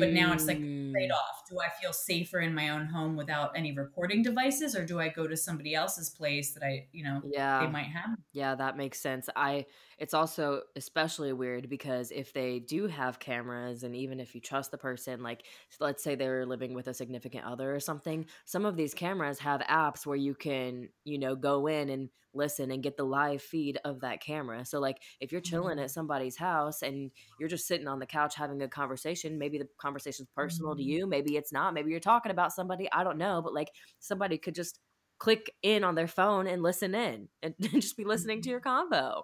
but 0.00 0.12
now 0.12 0.32
it's 0.32 0.46
like 0.46 0.58
trade 0.58 1.10
mm. 1.10 1.14
off. 1.14 1.42
Do 1.48 1.58
I 1.60 1.68
feel 1.80 1.92
safer 1.92 2.40
in 2.40 2.54
my 2.54 2.70
own 2.70 2.86
home 2.86 3.16
without 3.16 3.52
any 3.56 3.72
recording 3.72 4.22
devices, 4.22 4.74
or 4.74 4.84
do 4.84 4.98
I 4.98 5.08
go 5.08 5.26
to 5.26 5.36
somebody 5.36 5.74
else's 5.74 6.08
place 6.10 6.52
that 6.52 6.62
I, 6.62 6.86
you 6.92 7.04
know, 7.04 7.20
yeah, 7.24 7.60
they 7.60 7.70
might 7.70 7.86
have? 7.86 8.18
Yeah, 8.32 8.54
that 8.54 8.76
makes 8.76 9.00
sense. 9.00 9.28
I. 9.36 9.66
It's 9.98 10.14
also 10.14 10.62
especially 10.76 11.32
weird 11.32 11.68
because 11.68 12.10
if 12.10 12.32
they 12.32 12.58
do 12.58 12.86
have 12.86 13.18
cameras, 13.18 13.82
and 13.82 13.94
even 13.94 14.20
if 14.20 14.34
you 14.34 14.40
trust 14.40 14.70
the 14.70 14.78
person, 14.78 15.22
like 15.22 15.44
let's 15.80 16.02
say 16.02 16.14
they're 16.14 16.46
living 16.46 16.74
with 16.74 16.88
a 16.88 16.94
significant 16.94 17.44
other 17.44 17.74
or 17.74 17.80
something, 17.80 18.26
some 18.44 18.64
of 18.64 18.76
these 18.76 18.94
cameras 18.94 19.38
have 19.40 19.60
apps 19.62 20.06
where 20.06 20.16
you 20.16 20.34
can, 20.34 20.88
you 21.04 21.18
know, 21.18 21.36
go 21.36 21.66
in 21.66 21.88
and 21.88 22.08
listen 22.34 22.70
and 22.70 22.82
get 22.82 22.96
the 22.96 23.04
live 23.04 23.40
feed 23.42 23.78
of 23.84 24.00
that 24.00 24.20
camera. 24.20 24.64
So 24.64 24.80
like 24.80 24.98
if 25.20 25.32
you're 25.32 25.40
chilling 25.40 25.76
mm-hmm. 25.76 25.84
at 25.84 25.90
somebody's 25.90 26.36
house 26.36 26.82
and 26.82 27.10
you're 27.38 27.48
just 27.48 27.66
sitting 27.66 27.88
on 27.88 27.98
the 27.98 28.06
couch 28.06 28.34
having 28.34 28.60
a 28.62 28.68
conversation, 28.68 29.38
maybe 29.38 29.58
the 29.58 29.68
conversation's 29.78 30.28
personal 30.34 30.72
mm-hmm. 30.72 30.78
to 30.78 30.84
you, 30.84 31.06
maybe 31.06 31.36
it's 31.36 31.52
not, 31.52 31.74
maybe 31.74 31.90
you're 31.90 32.00
talking 32.00 32.32
about 32.32 32.52
somebody, 32.52 32.90
I 32.92 33.04
don't 33.04 33.18
know, 33.18 33.40
but 33.42 33.54
like 33.54 33.68
somebody 34.00 34.38
could 34.38 34.54
just 34.54 34.80
click 35.18 35.52
in 35.62 35.84
on 35.84 35.94
their 35.94 36.08
phone 36.08 36.46
and 36.46 36.62
listen 36.62 36.94
in 36.94 37.28
and, 37.42 37.54
and 37.60 37.70
just 37.80 37.96
be 37.96 38.04
listening 38.04 38.42
to 38.42 38.50
your 38.50 38.60
mm-hmm. 38.60 38.92
convo. 38.92 39.22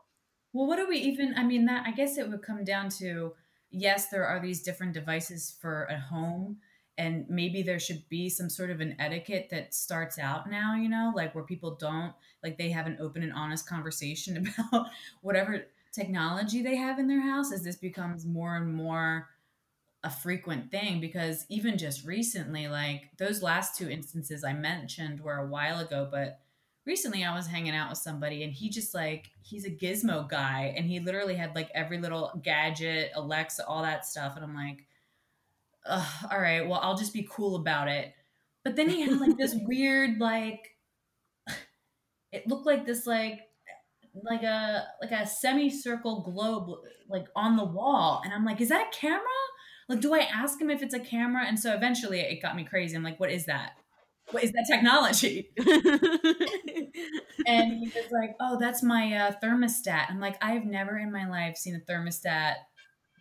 Well, 0.52 0.66
what 0.66 0.76
do 0.76 0.88
we 0.88 0.98
even 0.98 1.34
I 1.36 1.44
mean 1.44 1.66
that 1.66 1.86
I 1.86 1.92
guess 1.92 2.18
it 2.18 2.28
would 2.28 2.42
come 2.42 2.64
down 2.64 2.88
to 2.98 3.34
yes, 3.70 4.08
there 4.08 4.26
are 4.26 4.40
these 4.40 4.62
different 4.62 4.94
devices 4.94 5.56
for 5.60 5.84
a 5.84 5.98
home 5.98 6.58
and 7.00 7.24
maybe 7.30 7.62
there 7.62 7.78
should 7.78 8.06
be 8.10 8.28
some 8.28 8.50
sort 8.50 8.70
of 8.70 8.80
an 8.80 8.94
etiquette 8.98 9.48
that 9.50 9.72
starts 9.72 10.18
out 10.18 10.50
now 10.50 10.74
you 10.74 10.88
know 10.88 11.12
like 11.16 11.34
where 11.34 11.44
people 11.44 11.74
don't 11.76 12.12
like 12.44 12.58
they 12.58 12.70
have 12.70 12.86
an 12.86 12.98
open 13.00 13.22
and 13.22 13.32
honest 13.32 13.66
conversation 13.66 14.36
about 14.70 14.86
whatever 15.22 15.64
technology 15.92 16.62
they 16.62 16.76
have 16.76 16.98
in 16.98 17.08
their 17.08 17.22
house 17.22 17.52
as 17.52 17.62
this 17.62 17.76
becomes 17.76 18.26
more 18.26 18.56
and 18.56 18.72
more 18.74 19.28
a 20.04 20.10
frequent 20.10 20.70
thing 20.70 21.00
because 21.00 21.46
even 21.48 21.76
just 21.76 22.04
recently 22.04 22.68
like 22.68 23.10
those 23.18 23.42
last 23.42 23.76
two 23.76 23.88
instances 23.88 24.44
i 24.44 24.52
mentioned 24.52 25.20
were 25.20 25.36
a 25.36 25.46
while 25.46 25.80
ago 25.80 26.06
but 26.10 26.40
recently 26.86 27.24
i 27.24 27.34
was 27.34 27.46
hanging 27.46 27.74
out 27.74 27.90
with 27.90 27.98
somebody 27.98 28.42
and 28.42 28.52
he 28.52 28.68
just 28.68 28.94
like 28.94 29.30
he's 29.42 29.64
a 29.64 29.70
gizmo 29.70 30.28
guy 30.28 30.72
and 30.76 30.86
he 30.86 31.00
literally 31.00 31.34
had 31.34 31.54
like 31.54 31.70
every 31.74 31.98
little 31.98 32.32
gadget 32.42 33.10
alexa 33.14 33.66
all 33.66 33.82
that 33.82 34.04
stuff 34.04 34.34
and 34.36 34.44
i'm 34.44 34.54
like 34.54 34.86
all 35.86 36.40
right, 36.40 36.66
well, 36.66 36.80
I'll 36.82 36.96
just 36.96 37.12
be 37.12 37.26
cool 37.30 37.56
about 37.56 37.88
it. 37.88 38.12
But 38.64 38.76
then 38.76 38.88
he 38.88 39.02
had 39.02 39.18
like 39.18 39.36
this 39.36 39.54
weird, 39.62 40.18
like, 40.18 40.76
it 42.32 42.46
looked 42.46 42.66
like 42.66 42.86
this, 42.86 43.06
like, 43.06 43.40
like 44.24 44.42
a 44.42 44.88
like 45.00 45.12
a 45.12 45.24
semicircle 45.24 46.22
globe 46.22 46.80
like 47.08 47.28
on 47.36 47.56
the 47.56 47.64
wall 47.64 48.20
and 48.24 48.34
i'm 48.34 48.44
like 48.44 48.60
is 48.60 48.68
that 48.68 48.88
a 48.88 48.96
camera? 48.96 49.20
Like 49.88 50.00
do 50.00 50.12
i 50.12 50.18
ask 50.18 50.60
him 50.60 50.68
if 50.68 50.82
it's 50.82 50.94
a 50.94 50.98
camera? 50.98 51.44
And 51.46 51.56
so 51.56 51.72
eventually 51.72 52.18
it 52.18 52.42
got 52.42 52.56
me 52.56 52.64
crazy. 52.64 52.96
I'm 52.96 53.04
like 53.04 53.20
what 53.20 53.30
is 53.30 53.46
that 53.46 53.74
what 54.32 54.44
is 54.44 54.52
that 54.52 54.66
technology 54.70 55.50
and 57.46 57.72
he 57.78 57.86
was 57.94 58.10
like 58.12 58.36
oh 58.40 58.58
that's 58.58 58.82
my 58.82 59.12
uh, 59.14 59.32
thermostat 59.42 60.10
i'm 60.10 60.20
like 60.20 60.36
i 60.42 60.52
have 60.52 60.64
never 60.64 60.98
in 60.98 61.12
my 61.12 61.28
life 61.28 61.56
seen 61.56 61.74
a 61.74 61.92
thermostat 61.92 62.54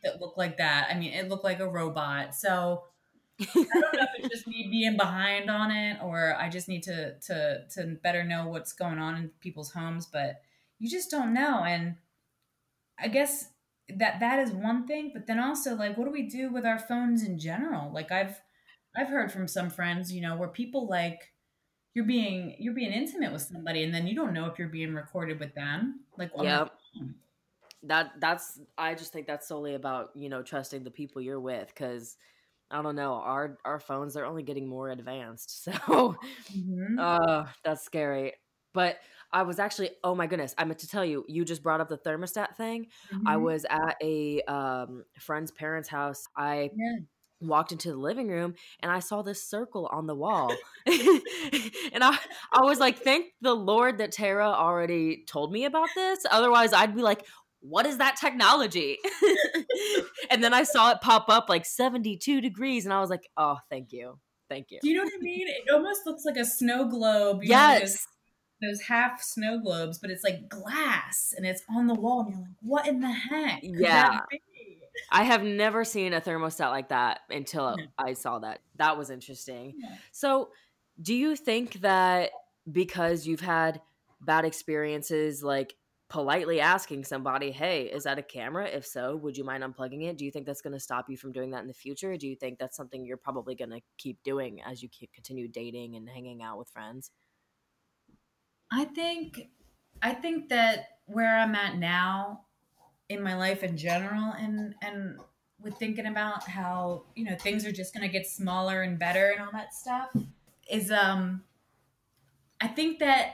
that 0.03 0.21
looked 0.21 0.37
like 0.37 0.57
that. 0.57 0.87
I 0.89 0.97
mean, 0.97 1.13
it 1.13 1.29
looked 1.29 1.43
like 1.43 1.59
a 1.59 1.67
robot. 1.67 2.35
So 2.35 2.83
I 3.39 3.45
don't 3.53 3.71
know 3.73 4.01
if 4.01 4.09
it's 4.19 4.29
just 4.29 4.47
me 4.47 4.67
being 4.69 4.97
behind 4.97 5.49
on 5.49 5.71
it 5.71 5.97
or 6.03 6.35
I 6.35 6.49
just 6.49 6.67
need 6.67 6.83
to 6.83 7.17
to 7.27 7.65
to 7.75 7.97
better 8.03 8.23
know 8.23 8.47
what's 8.47 8.73
going 8.73 8.99
on 8.99 9.15
in 9.15 9.31
people's 9.39 9.71
homes, 9.71 10.07
but 10.11 10.41
you 10.77 10.89
just 10.89 11.11
don't 11.11 11.33
know. 11.33 11.63
And 11.63 11.95
I 12.99 13.07
guess 13.07 13.49
that 13.95 14.19
that 14.19 14.39
is 14.39 14.51
one 14.51 14.85
thing, 14.85 15.11
but 15.13 15.25
then 15.25 15.39
also 15.39 15.75
like 15.75 15.97
what 15.97 16.05
do 16.05 16.11
we 16.11 16.23
do 16.23 16.51
with 16.51 16.65
our 16.65 16.79
phones 16.79 17.23
in 17.23 17.39
general? 17.39 17.91
Like 17.93 18.11
I've 18.11 18.41
I've 18.95 19.09
heard 19.09 19.31
from 19.31 19.47
some 19.47 19.69
friends, 19.69 20.11
you 20.11 20.21
know, 20.21 20.35
where 20.35 20.49
people 20.49 20.87
like 20.87 21.31
you're 21.93 22.05
being 22.05 22.55
you're 22.59 22.73
being 22.73 22.91
intimate 22.91 23.31
with 23.31 23.41
somebody 23.41 23.83
and 23.83 23.93
then 23.93 24.07
you 24.07 24.15
don't 24.15 24.33
know 24.33 24.45
if 24.45 24.59
you're 24.59 24.69
being 24.69 24.93
recorded 24.93 25.39
with 25.39 25.53
them. 25.55 26.01
Like 26.17 26.31
yeah. 26.39 26.65
That 27.83 28.11
that's 28.19 28.59
I 28.77 28.93
just 28.95 29.13
think 29.13 29.27
that's 29.27 29.47
solely 29.47 29.75
about, 29.75 30.09
you 30.15 30.29
know, 30.29 30.41
trusting 30.41 30.83
the 30.83 30.91
people 30.91 31.21
you're 31.21 31.39
with 31.39 31.73
cuz 31.75 32.17
I 32.71 32.81
don't 32.81 32.95
know. 32.95 33.13
Our 33.15 33.57
our 33.65 33.79
phones 33.79 34.15
are 34.15 34.25
only 34.25 34.43
getting 34.43 34.67
more 34.67 34.89
advanced. 34.89 35.63
So 35.71 36.15
mm-hmm. 36.55 36.99
uh 36.99 37.47
that's 37.63 37.83
scary. 37.83 38.33
But 38.73 38.99
I 39.31 39.43
was 39.43 39.59
actually 39.59 39.91
oh 40.03 40.13
my 40.13 40.27
goodness, 40.27 40.53
I 40.57 40.65
meant 40.65 40.79
to 40.79 40.87
tell 40.87 41.05
you, 41.05 41.25
you 41.27 41.45
just 41.45 41.63
brought 41.63 41.81
up 41.81 41.89
the 41.89 41.97
thermostat 41.97 42.55
thing. 42.55 42.87
Mm-hmm. 43.13 43.27
I 43.27 43.37
was 43.37 43.65
at 43.69 43.95
a 44.01 44.41
um 44.43 45.05
friend's 45.19 45.51
parents' 45.51 45.89
house. 45.89 46.27
I 46.35 46.71
yeah. 46.75 46.99
Walked 47.41 47.71
into 47.71 47.89
the 47.89 47.97
living 47.97 48.27
room 48.27 48.55
and 48.81 48.91
I 48.91 48.99
saw 48.99 49.21
this 49.21 49.43
circle 49.43 49.87
on 49.91 50.07
the 50.07 50.15
wall. 50.15 50.53
and 50.85 52.03
I 52.03 52.17
I 52.51 52.61
was 52.61 52.79
like, 52.79 52.99
thank 52.99 53.27
the 53.41 53.53
Lord 53.53 53.99
that 53.99 54.11
Tara 54.11 54.47
already 54.47 55.23
told 55.27 55.51
me 55.51 55.65
about 55.65 55.89
this. 55.95 56.19
Otherwise 56.29 56.73
I'd 56.73 56.95
be 56.95 57.01
like, 57.01 57.25
what 57.61 57.85
is 57.85 57.97
that 57.97 58.15
technology? 58.15 58.97
and 60.29 60.43
then 60.43 60.53
I 60.53 60.63
saw 60.63 60.91
it 60.91 61.01
pop 61.01 61.29
up 61.29 61.49
like 61.49 61.65
72 61.65 62.41
degrees, 62.41 62.85
and 62.85 62.93
I 62.93 63.01
was 63.01 63.09
like, 63.09 63.29
oh, 63.37 63.57
thank 63.69 63.91
you. 63.91 64.19
Thank 64.49 64.71
you. 64.71 64.79
Do 64.81 64.89
you 64.89 64.95
know 64.95 65.03
what 65.03 65.13
I 65.13 65.21
mean? 65.21 65.47
It 65.47 65.71
almost 65.71 66.01
looks 66.05 66.25
like 66.25 66.37
a 66.37 66.45
snow 66.45 66.87
globe. 66.87 67.41
yes. 67.43 67.73
Know, 67.73 67.79
those, 67.79 67.97
those, 68.61 68.81
half 68.87 69.21
snow 69.21 69.59
globes, 69.59 69.99
but 69.99 70.09
it's 70.09 70.23
like 70.23 70.49
glass 70.49 71.33
and 71.37 71.45
it's 71.45 71.61
on 71.69 71.87
the 71.87 71.93
wall, 71.93 72.21
and 72.21 72.31
you're 72.31 72.41
like, 72.41 72.49
what 72.61 72.87
in 72.87 72.99
the 72.99 73.11
heck? 73.11 73.59
yeah. 73.61 74.19
I 75.11 75.23
have 75.23 75.43
never 75.43 75.83
seen 75.83 76.13
a 76.13 76.21
thermostat 76.21 76.69
like 76.69 76.89
that 76.89 77.21
until 77.29 77.75
no. 77.77 77.83
I 77.97 78.13
saw 78.13 78.39
that. 78.39 78.59
That 78.77 78.97
was 78.97 79.09
interesting. 79.09 79.73
So, 80.11 80.49
do 81.01 81.13
you 81.13 81.35
think 81.35 81.81
that 81.81 82.31
because 82.69 83.25
you've 83.25 83.39
had 83.39 83.81
bad 84.21 84.45
experiences 84.45 85.43
like 85.43 85.75
politely 86.09 86.59
asking 86.59 87.05
somebody, 87.05 87.51
hey, 87.51 87.83
is 87.83 88.03
that 88.03 88.17
a 88.17 88.23
camera? 88.23 88.65
If 88.65 88.85
so, 88.85 89.15
would 89.17 89.37
you 89.37 89.43
mind 89.43 89.63
unplugging 89.63 90.03
it? 90.03 90.17
Do 90.17 90.25
you 90.25 90.31
think 90.31 90.45
that's 90.45 90.61
going 90.61 90.73
to 90.73 90.79
stop 90.79 91.09
you 91.09 91.15
from 91.17 91.31
doing 91.31 91.51
that 91.51 91.61
in 91.61 91.67
the 91.67 91.73
future? 91.73 92.17
do 92.17 92.27
you 92.27 92.35
think 92.35 92.57
that's 92.57 92.75
something 92.75 93.05
you're 93.05 93.17
probably 93.17 93.55
going 93.55 93.69
to 93.69 93.79
keep 93.97 94.21
doing 94.23 94.59
as 94.65 94.81
you 94.81 94.89
keep 94.89 95.13
continue 95.13 95.47
dating 95.47 95.95
and 95.95 96.09
hanging 96.09 96.41
out 96.41 96.57
with 96.57 96.69
friends? 96.69 97.11
I 98.71 98.85
think 98.85 99.49
I 100.01 100.13
think 100.13 100.49
that 100.49 100.85
where 101.05 101.37
I'm 101.37 101.55
at 101.55 101.77
now 101.77 102.45
in 103.09 103.23
my 103.23 103.35
life 103.35 103.63
in 103.63 103.75
general 103.75 104.33
and 104.33 104.75
and 104.81 105.17
with 105.61 105.75
thinking 105.75 106.05
about 106.05 106.47
how, 106.47 107.03
you 107.15 107.25
know, 107.25 107.35
things 107.35 107.65
are 107.65 107.71
just 107.71 107.93
going 107.93 108.07
to 108.07 108.11
get 108.11 108.25
smaller 108.25 108.81
and 108.81 108.97
better 108.97 109.31
and 109.31 109.41
all 109.41 109.51
that 109.51 109.73
stuff 109.73 110.09
is 110.69 110.91
um 110.91 111.43
I 112.61 112.67
think 112.67 112.99
that 112.99 113.33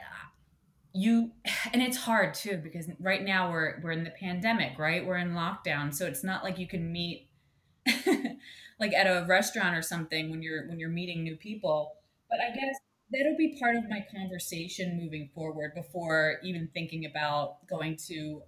you 0.94 1.32
and 1.74 1.82
it's 1.82 1.98
hard 1.98 2.34
too 2.34 2.58
because 2.58 2.90
right 3.00 3.24
now 3.24 3.52
we're 3.52 3.80
we're 3.82 3.92
in 3.92 4.04
the 4.04 4.12
pandemic 4.12 4.80
right? 4.80 5.06
We're 5.06 5.18
in 5.18 5.34
lockdown. 5.34 5.94
So 5.94 6.06
it's 6.06 6.24
not 6.24 6.44
like 6.44 6.58
you 6.58 6.68
can 6.68 6.92
meet 6.92 7.28
like 8.80 8.94
at 8.94 9.06
a 9.06 9.26
restaurant 9.28 9.76
or 9.76 9.82
something 9.82 10.32
when 10.32 10.42
you're 10.42 10.68
when 10.68 10.80
you're 10.80 10.90
meeting 10.90 11.24
new 11.24 11.36
people. 11.36 11.94
But 12.30 12.40
i 12.40 12.50
guess 12.50 12.76
that'll 13.12 13.38
be 13.38 13.58
part 13.60 13.76
of 13.76 13.88
my 13.88 14.06
conversation 14.14 15.00
moving 15.00 15.30
forward 15.36 15.74
before 15.76 16.40
even 16.44 16.70
thinking 16.74 17.06
about 17.06 17.66
going 17.68 17.98
to 18.08 18.42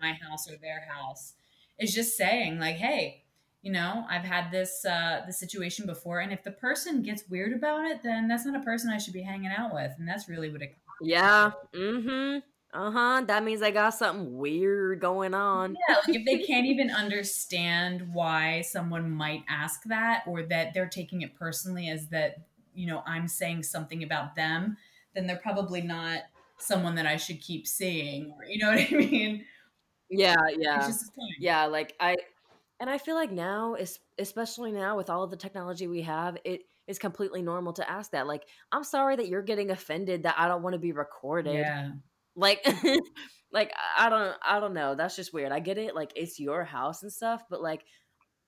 my 0.00 0.12
house 0.12 0.50
or 0.50 0.56
their 0.56 0.86
house 0.88 1.34
is 1.78 1.94
just 1.94 2.16
saying 2.16 2.58
like 2.58 2.76
hey 2.76 3.22
you 3.62 3.72
know 3.72 4.04
i've 4.08 4.24
had 4.24 4.50
this 4.50 4.84
uh 4.84 5.22
this 5.26 5.38
situation 5.38 5.86
before 5.86 6.20
and 6.20 6.32
if 6.32 6.42
the 6.44 6.50
person 6.50 7.02
gets 7.02 7.28
weird 7.28 7.52
about 7.52 7.84
it 7.84 8.02
then 8.02 8.28
that's 8.28 8.46
not 8.46 8.60
a 8.60 8.64
person 8.64 8.90
i 8.90 8.98
should 8.98 9.14
be 9.14 9.22
hanging 9.22 9.50
out 9.56 9.72
with 9.72 9.92
and 9.98 10.06
that's 10.06 10.28
really 10.28 10.50
what 10.50 10.62
it 10.62 10.74
yeah. 11.00 11.52
Mm-hmm. 11.74 12.38
Uh-huh. 12.76 13.22
That 13.26 13.44
means 13.44 13.62
I 13.62 13.70
got 13.70 13.90
something 13.90 14.36
weird 14.36 15.00
going 15.00 15.32
on. 15.32 15.76
Yeah, 15.88 15.96
like 16.06 16.16
if 16.16 16.24
they 16.26 16.38
can't 16.38 16.66
even 16.66 16.90
understand 16.90 18.12
why 18.12 18.62
someone 18.62 19.10
might 19.10 19.44
ask 19.48 19.84
that 19.84 20.24
or 20.26 20.42
that 20.44 20.74
they're 20.74 20.88
taking 20.88 21.22
it 21.22 21.36
personally 21.36 21.88
as 21.88 22.08
that, 22.08 22.38
you 22.74 22.86
know, 22.86 23.02
I'm 23.06 23.28
saying 23.28 23.62
something 23.62 24.02
about 24.02 24.34
them, 24.34 24.76
then 25.14 25.28
they're 25.28 25.36
probably 25.36 25.82
not 25.82 26.22
someone 26.58 26.96
that 26.96 27.06
I 27.06 27.16
should 27.16 27.40
keep 27.40 27.66
seeing 27.66 28.32
or 28.36 28.44
you 28.44 28.58
know 28.58 28.70
what 28.70 28.80
I 28.80 28.90
mean? 28.90 29.44
Yeah, 30.18 30.36
yeah. 30.56 30.90
Yeah, 31.38 31.66
like 31.66 31.94
I 32.00 32.16
and 32.80 32.90
I 32.90 32.98
feel 32.98 33.14
like 33.14 33.30
now, 33.30 33.76
especially 34.18 34.72
now 34.72 34.96
with 34.96 35.08
all 35.08 35.22
of 35.22 35.30
the 35.30 35.36
technology 35.36 35.86
we 35.86 36.02
have, 36.02 36.36
it 36.44 36.62
is 36.86 36.98
completely 36.98 37.40
normal 37.40 37.72
to 37.74 37.88
ask 37.88 38.10
that. 38.10 38.26
Like, 38.26 38.42
I'm 38.72 38.84
sorry 38.84 39.16
that 39.16 39.28
you're 39.28 39.42
getting 39.42 39.70
offended 39.70 40.24
that 40.24 40.34
I 40.36 40.48
don't 40.48 40.62
want 40.62 40.74
to 40.74 40.78
be 40.78 40.92
recorded. 40.92 41.54
Yeah. 41.54 41.92
Like, 42.36 42.66
like 43.52 43.72
I 43.96 44.10
don't, 44.10 44.36
I 44.42 44.60
don't 44.60 44.74
know. 44.74 44.94
That's 44.94 45.16
just 45.16 45.32
weird. 45.32 45.52
I 45.52 45.60
get 45.60 45.78
it. 45.78 45.94
Like, 45.94 46.12
it's 46.16 46.40
your 46.40 46.64
house 46.64 47.02
and 47.02 47.12
stuff, 47.12 47.42
but 47.48 47.62
like, 47.62 47.84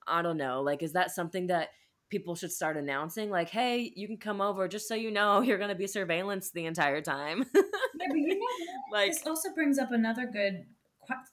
I 0.07 0.23
don't 0.23 0.37
know. 0.37 0.61
Like, 0.61 0.83
is 0.83 0.93
that 0.93 1.13
something 1.13 1.47
that 1.47 1.71
people 2.11 2.35
should 2.35 2.53
start 2.53 2.77
announcing? 2.77 3.31
Like, 3.31 3.49
hey, 3.49 3.93
you 3.95 4.07
can 4.07 4.19
come 4.19 4.41
over. 4.41 4.69
Just 4.69 4.89
so 4.89 4.95
you 4.95 5.11
know, 5.11 5.41
you're 5.43 5.59
going 5.59 5.71
to 5.71 5.77
be 5.77 5.87
surveillance 5.87 6.51
the 6.51 6.67
entire 6.67 7.01
time. 7.01 7.45
yeah, 7.55 7.63
but 8.09 8.17
you 8.17 8.39
know, 8.39 8.47
like, 8.93 9.13
this 9.13 9.27
also 9.27 9.55
brings 9.55 9.79
up 9.79 9.93
another 9.93 10.27
good 10.27 10.67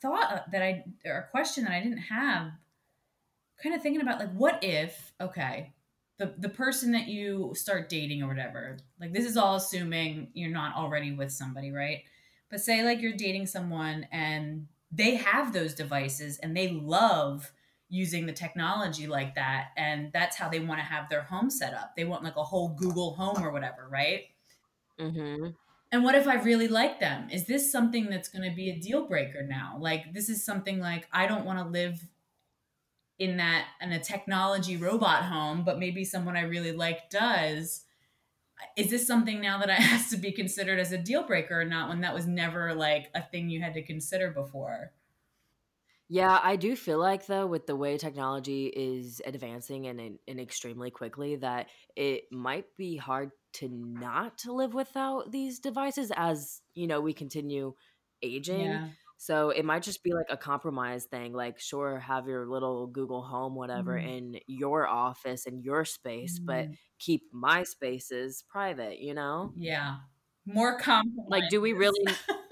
thought 0.01 0.31
uh, 0.31 0.39
that 0.51 0.61
I 0.61 0.83
or 1.05 1.17
a 1.17 1.31
question 1.31 1.65
that 1.65 1.73
I 1.73 1.81
didn't 1.81 1.97
have. 1.99 2.51
Kind 3.61 3.75
of 3.75 3.81
thinking 3.81 4.01
about 4.01 4.19
like, 4.19 4.33
what 4.33 4.63
if? 4.63 5.13
Okay, 5.21 5.73
the 6.17 6.33
the 6.37 6.49
person 6.49 6.91
that 6.91 7.07
you 7.07 7.51
start 7.55 7.89
dating 7.89 8.21
or 8.21 8.27
whatever 8.27 8.77
like 8.99 9.13
this 9.13 9.25
is 9.25 9.37
all 9.37 9.55
assuming 9.55 10.29
you're 10.33 10.51
not 10.51 10.75
already 10.75 11.11
with 11.11 11.31
somebody 11.31 11.71
right 11.71 12.03
but 12.49 12.59
say 12.59 12.83
like 12.83 13.01
you're 13.01 13.13
dating 13.13 13.45
someone 13.45 14.07
and 14.11 14.67
they 14.91 15.15
have 15.15 15.53
those 15.53 15.73
devices 15.73 16.37
and 16.39 16.55
they 16.55 16.69
love 16.69 17.51
using 17.89 18.25
the 18.25 18.33
technology 18.33 19.07
like 19.07 19.35
that 19.35 19.69
and 19.75 20.11
that's 20.13 20.35
how 20.35 20.49
they 20.49 20.59
want 20.59 20.79
to 20.79 20.85
have 20.85 21.09
their 21.09 21.23
home 21.23 21.49
set 21.49 21.73
up 21.73 21.95
they 21.95 22.05
want 22.05 22.23
like 22.23 22.37
a 22.37 22.43
whole 22.43 22.69
google 22.69 23.13
home 23.15 23.43
or 23.43 23.51
whatever 23.51 23.87
right 23.89 24.25
mm-hmm. 24.99 25.47
And 25.93 26.03
what 26.03 26.15
if 26.15 26.27
i 26.27 26.35
really 26.35 26.67
like 26.67 26.99
them 26.99 27.29
is 27.31 27.45
this 27.45 27.71
something 27.71 28.09
that's 28.09 28.27
going 28.27 28.47
to 28.47 28.53
be 28.53 28.69
a 28.69 28.77
deal 28.77 29.07
breaker 29.07 29.43
now 29.47 29.77
like 29.79 30.13
this 30.13 30.27
is 30.27 30.43
something 30.43 30.79
like 30.79 31.07
i 31.13 31.25
don't 31.25 31.45
want 31.45 31.57
to 31.57 31.65
live 31.65 32.03
in 33.19 33.37
that 33.37 33.67
in 33.81 33.91
a 33.91 34.03
technology 34.03 34.77
robot 34.77 35.23
home, 35.23 35.63
but 35.63 35.79
maybe 35.79 36.03
someone 36.03 36.35
I 36.35 36.41
really 36.41 36.71
like 36.71 37.09
does. 37.09 37.85
Is 38.75 38.89
this 38.89 39.05
something 39.05 39.41
now 39.41 39.59
that 39.59 39.69
I 39.69 39.73
has 39.81 40.09
to 40.09 40.17
be 40.17 40.31
considered 40.31 40.79
as 40.79 40.91
a 40.91 40.97
deal 40.97 41.23
breaker 41.23 41.61
or 41.61 41.65
not 41.65 41.89
when 41.89 42.01
that 42.01 42.13
was 42.13 42.27
never 42.27 42.73
like 42.73 43.09
a 43.13 43.21
thing 43.21 43.49
you 43.49 43.61
had 43.61 43.73
to 43.75 43.83
consider 43.83 44.31
before? 44.31 44.91
Yeah, 46.13 46.39
I 46.43 46.57
do 46.57 46.75
feel 46.75 46.99
like 46.99 47.25
though 47.25 47.47
with 47.47 47.65
the 47.65 47.75
way 47.75 47.97
technology 47.97 48.67
is 48.67 49.19
advancing 49.25 49.87
and, 49.87 50.19
and 50.27 50.39
extremely 50.39 50.91
quickly 50.91 51.37
that 51.37 51.69
it 51.95 52.25
might 52.31 52.65
be 52.77 52.97
hard 52.97 53.31
to 53.53 53.67
not 53.67 54.43
live 54.45 54.75
without 54.75 55.31
these 55.31 55.57
devices 55.57 56.11
as, 56.15 56.61
you 56.75 56.85
know, 56.85 57.01
we 57.01 57.13
continue 57.13 57.73
aging. 58.21 58.61
Yeah. 58.61 58.89
So 59.17 59.49
it 59.49 59.65
might 59.65 59.81
just 59.81 60.03
be 60.03 60.13
like 60.13 60.27
a 60.29 60.37
compromise 60.37 61.05
thing. 61.05 61.33
Like, 61.33 61.59
sure, 61.59 61.97
have 61.97 62.27
your 62.27 62.47
little 62.47 62.85
Google 62.85 63.23
Home, 63.23 63.55
whatever, 63.55 63.93
mm. 63.93 64.17
in 64.17 64.39
your 64.45 64.87
office 64.87 65.47
and 65.47 65.63
your 65.63 65.83
space, 65.83 66.39
mm. 66.39 66.45
but 66.45 66.67
keep 66.99 67.23
my 67.33 67.63
spaces 67.63 68.43
private, 68.47 68.99
you 68.99 69.15
know? 69.15 69.51
Yeah. 69.57 69.95
More 70.45 70.77
compromise. 70.77 71.25
Like, 71.27 71.49
do 71.49 71.59
we 71.59 71.73
really. 71.73 72.05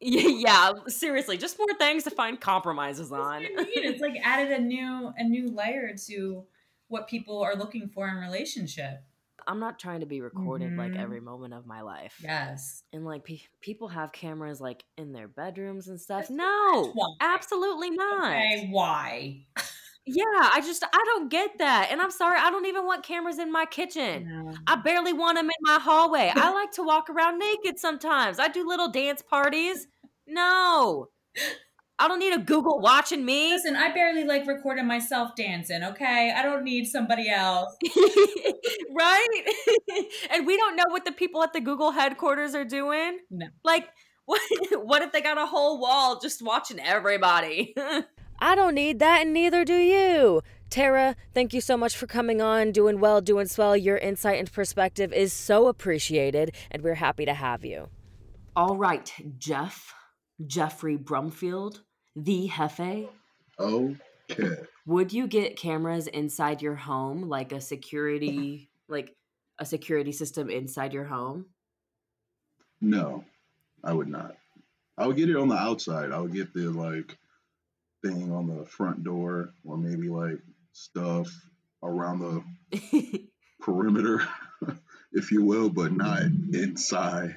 yeah, 0.00 0.72
seriously, 0.86 1.36
just 1.36 1.58
more 1.58 1.74
things 1.78 2.04
to 2.04 2.10
find 2.10 2.40
compromises 2.40 3.12
on. 3.12 3.42
it's 3.46 4.00
like 4.00 4.14
added 4.22 4.52
a 4.52 4.62
new 4.62 5.12
a 5.16 5.24
new 5.24 5.48
layer 5.48 5.94
to 6.06 6.44
what 6.88 7.08
people 7.08 7.42
are 7.42 7.54
looking 7.54 7.88
for 7.88 8.08
in 8.08 8.16
relationship. 8.16 9.02
I'm 9.46 9.60
not 9.60 9.78
trying 9.78 10.00
to 10.00 10.06
be 10.06 10.20
recorded 10.20 10.68
mm-hmm. 10.68 10.78
like 10.78 10.94
every 10.94 11.20
moment 11.20 11.54
of 11.54 11.66
my 11.66 11.80
life. 11.80 12.20
Yes. 12.22 12.82
And 12.92 13.06
like 13.06 13.24
pe- 13.24 13.40
people 13.62 13.88
have 13.88 14.12
cameras 14.12 14.60
like 14.60 14.84
in 14.98 15.12
their 15.12 15.26
bedrooms 15.26 15.88
and 15.88 15.98
stuff. 15.98 16.28
That's 16.28 16.30
no, 16.30 16.92
absolutely 17.20 17.90
not. 17.90 18.30
Okay, 18.30 18.68
why? 18.70 19.46
yeah, 20.14 20.50
I 20.52 20.60
just 20.60 20.84
I 20.84 21.04
don't 21.06 21.30
get 21.30 21.58
that. 21.58 21.88
And 21.90 22.00
I'm 22.00 22.10
sorry, 22.10 22.38
I 22.40 22.50
don't 22.50 22.66
even 22.66 22.86
want 22.86 23.02
cameras 23.02 23.38
in 23.38 23.52
my 23.52 23.66
kitchen. 23.66 24.26
No. 24.28 24.54
I 24.66 24.76
barely 24.76 25.12
want 25.12 25.36
them 25.36 25.46
in 25.46 25.56
my 25.62 25.78
hallway. 25.78 26.32
I 26.34 26.52
like 26.52 26.72
to 26.72 26.82
walk 26.82 27.10
around 27.10 27.38
naked 27.38 27.78
sometimes. 27.78 28.38
I 28.38 28.48
do 28.48 28.66
little 28.66 28.88
dance 28.88 29.22
parties. 29.22 29.86
No. 30.26 31.08
I 32.00 32.06
don't 32.06 32.20
need 32.20 32.32
a 32.32 32.38
Google 32.38 32.78
watching 32.78 33.24
me. 33.24 33.50
Listen, 33.52 33.74
I 33.74 33.92
barely 33.92 34.22
like 34.22 34.46
recording 34.46 34.86
myself 34.86 35.34
dancing, 35.36 35.82
okay? 35.82 36.32
I 36.36 36.42
don't 36.42 36.62
need 36.62 36.86
somebody 36.86 37.28
else. 37.28 37.76
right? 38.96 39.42
and 40.30 40.46
we 40.46 40.56
don't 40.56 40.76
know 40.76 40.84
what 40.88 41.04
the 41.04 41.12
people 41.12 41.42
at 41.42 41.52
the 41.52 41.60
Google 41.60 41.90
headquarters 41.90 42.54
are 42.54 42.64
doing. 42.64 43.18
No. 43.30 43.46
Like, 43.64 43.88
what, 44.26 44.40
what 44.72 45.02
if 45.02 45.10
they 45.10 45.22
got 45.22 45.38
a 45.38 45.46
whole 45.46 45.80
wall 45.80 46.20
just 46.20 46.40
watching 46.40 46.78
everybody? 46.78 47.74
I 48.38 48.54
don't 48.54 48.74
need 48.74 48.98
that, 49.00 49.22
and 49.22 49.32
neither 49.32 49.64
do 49.64 49.76
you. 49.76 50.42
Tara, 50.70 51.16
thank 51.34 51.54
you 51.54 51.60
so 51.60 51.76
much 51.76 51.96
for 51.96 52.06
coming 52.06 52.40
on, 52.42 52.72
doing 52.72 53.00
well, 53.00 53.20
doing 53.20 53.46
swell. 53.46 53.76
Your 53.76 53.96
insight 53.96 54.38
and 54.38 54.52
perspective 54.52 55.12
is 55.12 55.32
so 55.32 55.66
appreciated, 55.66 56.54
and 56.70 56.82
we're 56.82 56.94
happy 56.94 57.24
to 57.24 57.34
have 57.34 57.64
you. 57.64 57.88
All 58.54 58.76
right, 58.76 59.10
Jeff, 59.38 59.94
Jeffrey 60.46 60.96
Brumfield, 60.96 61.80
the 62.14 62.48
Hefe. 62.48 63.08
Okay. 63.58 64.56
Would 64.86 65.12
you 65.12 65.26
get 65.26 65.56
cameras 65.56 66.06
inside 66.06 66.62
your 66.62 66.74
home, 66.74 67.28
like 67.28 67.52
a 67.52 67.60
security, 67.60 68.70
like 68.88 69.16
a 69.58 69.64
security 69.64 70.12
system 70.12 70.50
inside 70.50 70.92
your 70.92 71.04
home? 71.04 71.46
No, 72.80 73.24
I 73.82 73.92
would 73.92 74.08
not. 74.08 74.36
I 74.96 75.06
would 75.06 75.16
get 75.16 75.30
it 75.30 75.36
on 75.36 75.48
the 75.48 75.56
outside. 75.56 76.12
I 76.12 76.20
would 76.20 76.32
get 76.32 76.52
the 76.52 76.70
like 76.70 77.18
thing 78.02 78.32
on 78.32 78.46
the 78.46 78.64
front 78.64 79.04
door, 79.04 79.50
or 79.64 79.76
maybe 79.76 80.08
like 80.08 80.38
stuff 80.72 81.28
around 81.82 82.20
the 82.20 83.28
perimeter, 83.60 84.26
if 85.12 85.30
you 85.32 85.44
will, 85.44 85.68
but 85.68 85.92
not 85.92 86.22
inside 86.52 87.36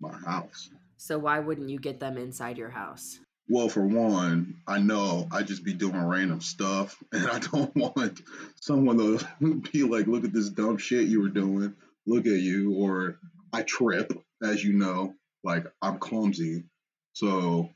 my 0.00 0.12
house. 0.12 0.70
So 0.96 1.18
why 1.18 1.38
wouldn't 1.38 1.70
you 1.70 1.78
get 1.78 2.00
them 2.00 2.18
inside 2.18 2.58
your 2.58 2.70
house? 2.70 3.18
Well, 3.48 3.68
for 3.68 3.84
one, 3.84 4.62
I 4.68 4.78
know 4.78 5.26
I 5.32 5.42
just 5.42 5.64
be 5.64 5.74
doing 5.74 6.00
random 6.00 6.40
stuff, 6.40 7.02
and 7.12 7.26
I 7.26 7.40
don't 7.40 7.74
want 7.74 8.20
someone 8.60 8.98
to 8.98 9.62
be 9.72 9.82
like, 9.82 10.06
"Look 10.06 10.24
at 10.24 10.32
this 10.32 10.50
dumb 10.50 10.76
shit 10.76 11.08
you 11.08 11.20
were 11.20 11.28
doing. 11.28 11.74
Look 12.06 12.26
at 12.26 12.40
you," 12.40 12.74
or 12.74 13.18
I 13.52 13.62
trip, 13.62 14.12
as 14.42 14.62
you 14.62 14.74
know, 14.74 15.14
like 15.42 15.66
I'm 15.82 15.98
clumsy, 15.98 16.64
so 17.12 17.70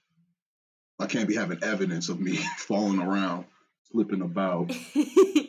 I 0.98 1.06
can't 1.06 1.28
be 1.28 1.34
having 1.34 1.62
evidence 1.62 2.08
of 2.08 2.20
me 2.20 2.36
falling 2.58 3.00
around, 3.00 3.46
slipping 3.90 4.22
about. 4.22 4.72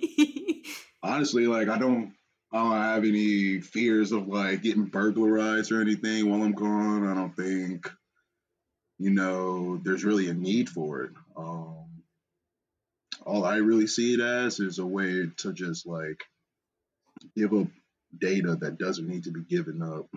Honestly, 1.03 1.47
like 1.47 1.69
I 1.69 1.77
don't, 1.77 2.13
I 2.51 2.57
don't 2.57 2.71
have 2.71 3.03
any 3.03 3.59
fears 3.59 4.11
of 4.11 4.27
like 4.27 4.63
getting 4.63 4.85
burglarized 4.85 5.71
or 5.71 5.81
anything 5.81 6.29
while 6.29 6.41
I'm 6.41 6.53
gone. 6.53 7.07
I 7.07 7.13
don't 7.13 7.35
think, 7.35 7.89
you 8.97 9.11
know, 9.11 9.77
there's 9.77 10.05
really 10.05 10.29
a 10.29 10.33
need 10.33 10.69
for 10.69 11.03
it. 11.03 11.11
Um, 11.35 11.85
all 13.25 13.43
I 13.43 13.57
really 13.57 13.87
see 13.87 14.13
it 14.13 14.21
as 14.21 14.59
is 14.59 14.79
a 14.79 14.85
way 14.85 15.27
to 15.37 15.53
just 15.53 15.85
like 15.85 16.23
give 17.35 17.53
up 17.53 17.67
data 18.17 18.55
that 18.55 18.77
doesn't 18.77 19.07
need 19.07 19.25
to 19.25 19.31
be 19.31 19.41
given 19.41 19.81
up. 19.81 20.07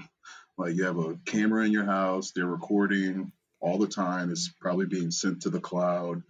Like 0.57 0.75
you 0.75 0.85
have 0.85 0.99
a 0.99 1.19
camera 1.25 1.65
in 1.65 1.73
your 1.73 1.85
house, 1.85 2.33
they're 2.33 2.47
recording 2.47 3.33
all 3.61 3.79
the 3.79 3.89
time. 3.89 4.31
It's 4.31 4.49
probably 4.49 4.87
being 4.87 5.11
sent 5.11 5.43
to 5.43 5.51
the 5.51 5.61
cloud. 5.61 6.23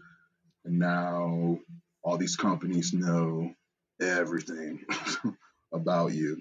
And 0.64 0.78
now 0.78 1.58
all 2.02 2.16
these 2.16 2.36
companies 2.36 2.92
know 2.92 3.52
everything 4.00 4.84
about 5.72 6.14
you. 6.14 6.40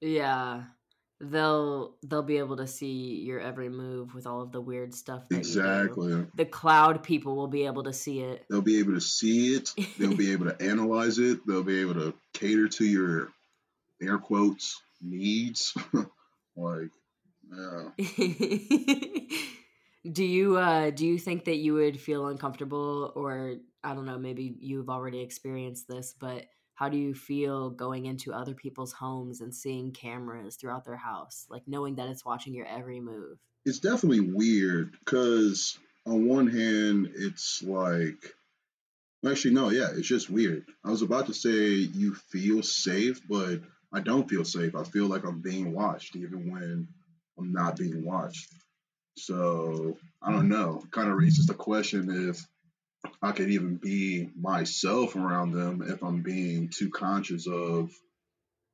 Yeah. 0.00 0.64
They'll 1.18 1.96
they'll 2.02 2.22
be 2.22 2.36
able 2.36 2.58
to 2.58 2.66
see 2.66 3.22
your 3.24 3.40
every 3.40 3.70
move 3.70 4.14
with 4.14 4.26
all 4.26 4.42
of 4.42 4.52
the 4.52 4.60
weird 4.60 4.94
stuff 4.94 5.26
that 5.30 5.38
exactly. 5.38 6.10
You 6.10 6.16
do. 6.16 6.30
The 6.34 6.44
cloud 6.44 7.02
people 7.02 7.36
will 7.36 7.46
be 7.48 7.64
able 7.64 7.84
to 7.84 7.92
see 7.94 8.20
it. 8.20 8.44
They'll 8.50 8.60
be 8.60 8.80
able 8.80 8.92
to 8.92 9.00
see 9.00 9.54
it. 9.54 9.70
They'll 9.98 10.14
be 10.14 10.32
able 10.32 10.50
to 10.50 10.56
analyze 10.62 11.18
it. 11.18 11.46
They'll 11.46 11.62
be 11.62 11.80
able 11.80 11.94
to 11.94 12.14
cater 12.34 12.68
to 12.68 12.84
your 12.84 13.30
air 14.02 14.18
quotes 14.18 14.78
needs. 15.00 15.74
like, 16.56 16.90
yeah. 17.50 17.88
Do 20.12 20.24
you 20.24 20.56
uh 20.56 20.90
do 20.90 21.06
you 21.06 21.18
think 21.18 21.44
that 21.44 21.56
you 21.56 21.74
would 21.74 22.00
feel 22.00 22.26
uncomfortable 22.26 23.12
or 23.14 23.56
I 23.82 23.94
don't 23.94 24.06
know, 24.06 24.18
maybe 24.18 24.56
you've 24.58 24.88
already 24.88 25.20
experienced 25.20 25.86
this, 25.88 26.14
but 26.18 26.46
how 26.74 26.88
do 26.88 26.98
you 26.98 27.14
feel 27.14 27.70
going 27.70 28.06
into 28.06 28.32
other 28.32 28.52
people's 28.52 28.92
homes 28.92 29.40
and 29.40 29.54
seeing 29.54 29.92
cameras 29.92 30.56
throughout 30.56 30.84
their 30.84 30.96
house, 30.96 31.46
like 31.48 31.62
knowing 31.66 31.94
that 31.96 32.08
it's 32.08 32.24
watching 32.24 32.52
your 32.52 32.66
every 32.66 33.00
move? 33.00 33.38
It's 33.64 33.78
definitely 33.78 34.20
weird 34.20 34.92
because 35.04 35.78
on 36.04 36.26
one 36.26 36.48
hand, 36.48 37.12
it's 37.14 37.62
like 37.62 38.34
actually 39.26 39.54
no, 39.54 39.70
yeah, 39.70 39.88
it's 39.94 40.08
just 40.08 40.30
weird. 40.30 40.64
I 40.84 40.90
was 40.90 41.02
about 41.02 41.26
to 41.26 41.34
say 41.34 41.50
you 41.50 42.14
feel 42.14 42.62
safe, 42.62 43.20
but 43.28 43.60
I 43.92 44.00
don't 44.00 44.28
feel 44.28 44.44
safe. 44.44 44.74
I 44.74 44.84
feel 44.84 45.06
like 45.06 45.24
I'm 45.24 45.40
being 45.40 45.72
watched 45.72 46.16
even 46.16 46.50
when 46.50 46.88
I'm 47.38 47.52
not 47.52 47.76
being 47.76 48.04
watched. 48.04 48.52
So 49.16 49.96
I 50.22 50.30
don't 50.32 50.48
know. 50.48 50.82
Kind 50.90 51.10
of 51.10 51.16
raises 51.16 51.46
the 51.46 51.54
question 51.54 52.28
if 52.28 52.46
I 53.22 53.32
could 53.32 53.50
even 53.50 53.76
be 53.76 54.28
myself 54.38 55.16
around 55.16 55.52
them 55.52 55.82
if 55.86 56.02
I'm 56.02 56.22
being 56.22 56.68
too 56.68 56.90
conscious 56.90 57.46
of, 57.46 57.90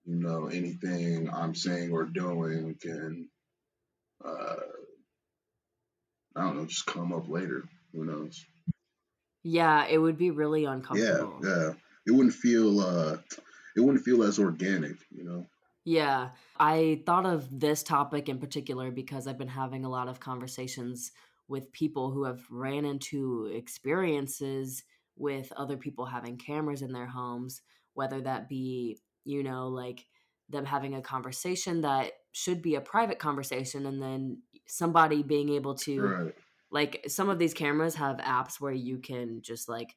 you 0.04 0.16
know, 0.16 0.46
anything 0.46 1.30
I'm 1.32 1.54
saying 1.54 1.92
or 1.92 2.04
doing 2.04 2.76
can, 2.80 3.28
uh, 4.24 4.56
I 6.34 6.40
don't 6.42 6.56
know, 6.56 6.66
just 6.66 6.86
come 6.86 7.12
up 7.12 7.28
later. 7.28 7.64
Who 7.92 8.04
knows? 8.04 8.44
Yeah, 9.44 9.86
it 9.86 9.98
would 9.98 10.16
be 10.16 10.30
really 10.30 10.64
uncomfortable. 10.64 11.40
Yeah, 11.42 11.48
yeah. 11.48 11.72
It 12.06 12.12
wouldn't 12.12 12.34
feel, 12.34 12.80
uh, 12.80 13.18
it 13.76 13.80
wouldn't 13.80 14.04
feel 14.04 14.22
as 14.24 14.38
organic, 14.38 14.96
you 15.10 15.24
know. 15.24 15.46
Yeah, 15.84 16.30
I 16.58 17.02
thought 17.06 17.26
of 17.26 17.60
this 17.60 17.82
topic 17.82 18.28
in 18.28 18.38
particular 18.38 18.90
because 18.90 19.26
I've 19.26 19.38
been 19.38 19.48
having 19.48 19.84
a 19.84 19.90
lot 19.90 20.08
of 20.08 20.20
conversations 20.20 21.10
with 21.48 21.72
people 21.72 22.10
who 22.10 22.24
have 22.24 22.40
ran 22.50 22.84
into 22.84 23.50
experiences 23.52 24.84
with 25.16 25.52
other 25.56 25.76
people 25.76 26.06
having 26.06 26.36
cameras 26.36 26.82
in 26.82 26.92
their 26.92 27.06
homes, 27.06 27.62
whether 27.94 28.20
that 28.20 28.48
be, 28.48 28.98
you 29.24 29.42
know, 29.42 29.68
like 29.68 30.06
them 30.48 30.64
having 30.64 30.94
a 30.94 31.02
conversation 31.02 31.80
that 31.80 32.12
should 32.32 32.62
be 32.62 32.76
a 32.76 32.80
private 32.80 33.18
conversation 33.18 33.86
and 33.86 34.00
then 34.00 34.38
somebody 34.66 35.22
being 35.22 35.48
able 35.48 35.74
to 35.74 36.00
right. 36.00 36.34
like 36.70 37.04
some 37.08 37.28
of 37.28 37.38
these 37.38 37.54
cameras 37.54 37.94
have 37.94 38.16
apps 38.18 38.60
where 38.60 38.72
you 38.72 38.98
can 38.98 39.40
just 39.42 39.68
like 39.68 39.96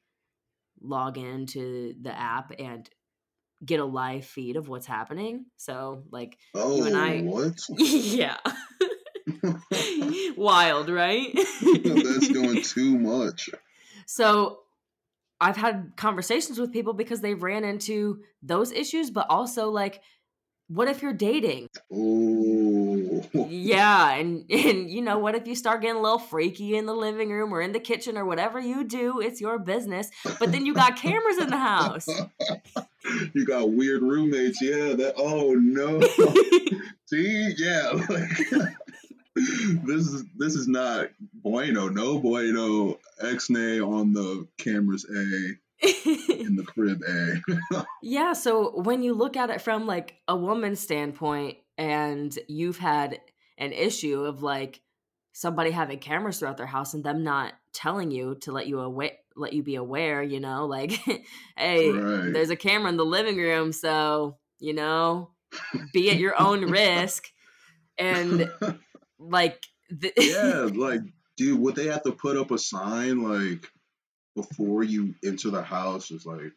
log 0.80 1.18
into 1.18 1.94
the 2.02 2.16
app 2.18 2.52
and 2.58 2.90
get 3.64 3.80
a 3.80 3.84
live 3.84 4.24
feed 4.24 4.56
of 4.56 4.68
what's 4.68 4.86
happening. 4.86 5.46
So 5.56 6.02
like 6.10 6.38
oh, 6.54 6.76
you 6.76 6.84
and 6.86 6.96
oh, 6.96 7.00
I 7.00 7.18
oh, 7.18 7.22
what? 7.22 7.60
yeah. 7.78 8.36
Wild, 10.36 10.88
right? 10.88 11.32
That's 11.34 12.32
going 12.32 12.62
too 12.62 12.98
much. 12.98 13.50
So 14.06 14.60
I've 15.40 15.56
had 15.56 15.92
conversations 15.96 16.58
with 16.58 16.72
people 16.72 16.92
because 16.92 17.20
they 17.20 17.34
ran 17.34 17.64
into 17.64 18.20
those 18.42 18.72
issues, 18.72 19.10
but 19.10 19.26
also 19.28 19.70
like 19.70 20.00
what 20.68 20.88
if 20.88 21.00
you're 21.00 21.12
dating? 21.12 21.68
Oh. 21.92 23.22
Yeah, 23.32 24.14
and 24.14 24.50
and 24.50 24.90
you 24.90 25.00
know, 25.00 25.18
what 25.18 25.34
if 25.34 25.46
you 25.46 25.54
start 25.54 25.80
getting 25.80 25.96
a 25.96 26.02
little 26.02 26.18
freaky 26.18 26.76
in 26.76 26.86
the 26.86 26.94
living 26.94 27.30
room 27.30 27.54
or 27.54 27.60
in 27.60 27.72
the 27.72 27.80
kitchen 27.80 28.18
or 28.18 28.24
whatever 28.24 28.58
you 28.58 28.84
do, 28.84 29.20
it's 29.20 29.40
your 29.40 29.58
business. 29.58 30.10
But 30.38 30.52
then 30.52 30.66
you 30.66 30.74
got 30.74 30.96
cameras 30.96 31.38
in 31.38 31.50
the 31.50 31.56
house. 31.56 32.08
You 33.34 33.44
got 33.44 33.72
weird 33.72 34.02
roommates. 34.02 34.60
Yeah, 34.60 34.94
that 34.94 35.14
oh 35.16 35.54
no. 35.54 36.00
See? 37.06 37.54
Yeah. 37.56 37.92
this 39.84 40.06
is 40.06 40.24
this 40.36 40.54
is 40.54 40.68
not 40.68 41.08
bueno. 41.42 41.88
No 41.88 42.18
bueno. 42.18 42.98
X-nay 43.20 43.80
on 43.80 44.12
the 44.12 44.46
cameras 44.58 45.06
A 45.08 45.56
in 45.82 46.56
the 46.56 46.64
crib 46.64 47.02
A. 47.08 47.84
yeah, 48.02 48.32
so 48.32 48.80
when 48.80 49.02
you 49.02 49.14
look 49.14 49.36
at 49.36 49.50
it 49.50 49.60
from 49.60 49.86
like 49.86 50.16
a 50.28 50.36
woman's 50.36 50.80
standpoint 50.80 51.58
and 51.78 52.36
you've 52.48 52.78
had 52.78 53.20
an 53.58 53.72
issue 53.72 54.24
of 54.24 54.42
like 54.42 54.80
somebody 55.32 55.70
having 55.70 55.98
cameras 55.98 56.38
throughout 56.38 56.56
their 56.56 56.66
house 56.66 56.94
and 56.94 57.04
them 57.04 57.22
not 57.22 57.52
telling 57.72 58.10
you 58.10 58.36
to 58.40 58.52
let 58.52 58.66
you 58.66 58.80
away 58.80 59.18
let 59.36 59.52
you 59.52 59.62
be 59.62 59.76
aware, 59.76 60.22
you 60.22 60.40
know, 60.40 60.66
like 60.66 60.92
hey, 61.56 61.90
right. 61.90 62.32
there's 62.32 62.50
a 62.50 62.56
camera 62.56 62.90
in 62.90 62.96
the 62.96 63.04
living 63.04 63.36
room, 63.36 63.72
so, 63.72 64.38
you 64.58 64.72
know, 64.72 65.30
be 65.92 66.10
at 66.10 66.16
your 66.16 66.40
own 66.40 66.62
risk. 66.70 67.28
And 67.98 68.50
like 69.18 69.62
the- 69.90 70.12
Yeah, 70.16 70.68
like 70.74 71.00
dude, 71.36 71.60
would 71.60 71.76
they 71.76 71.86
have 71.86 72.02
to 72.04 72.12
put 72.12 72.36
up 72.36 72.50
a 72.50 72.58
sign 72.58 73.22
like 73.22 73.66
before 74.34 74.82
you 74.82 75.14
enter 75.24 75.50
the 75.50 75.62
house 75.62 76.10
is 76.10 76.26
like, 76.26 76.52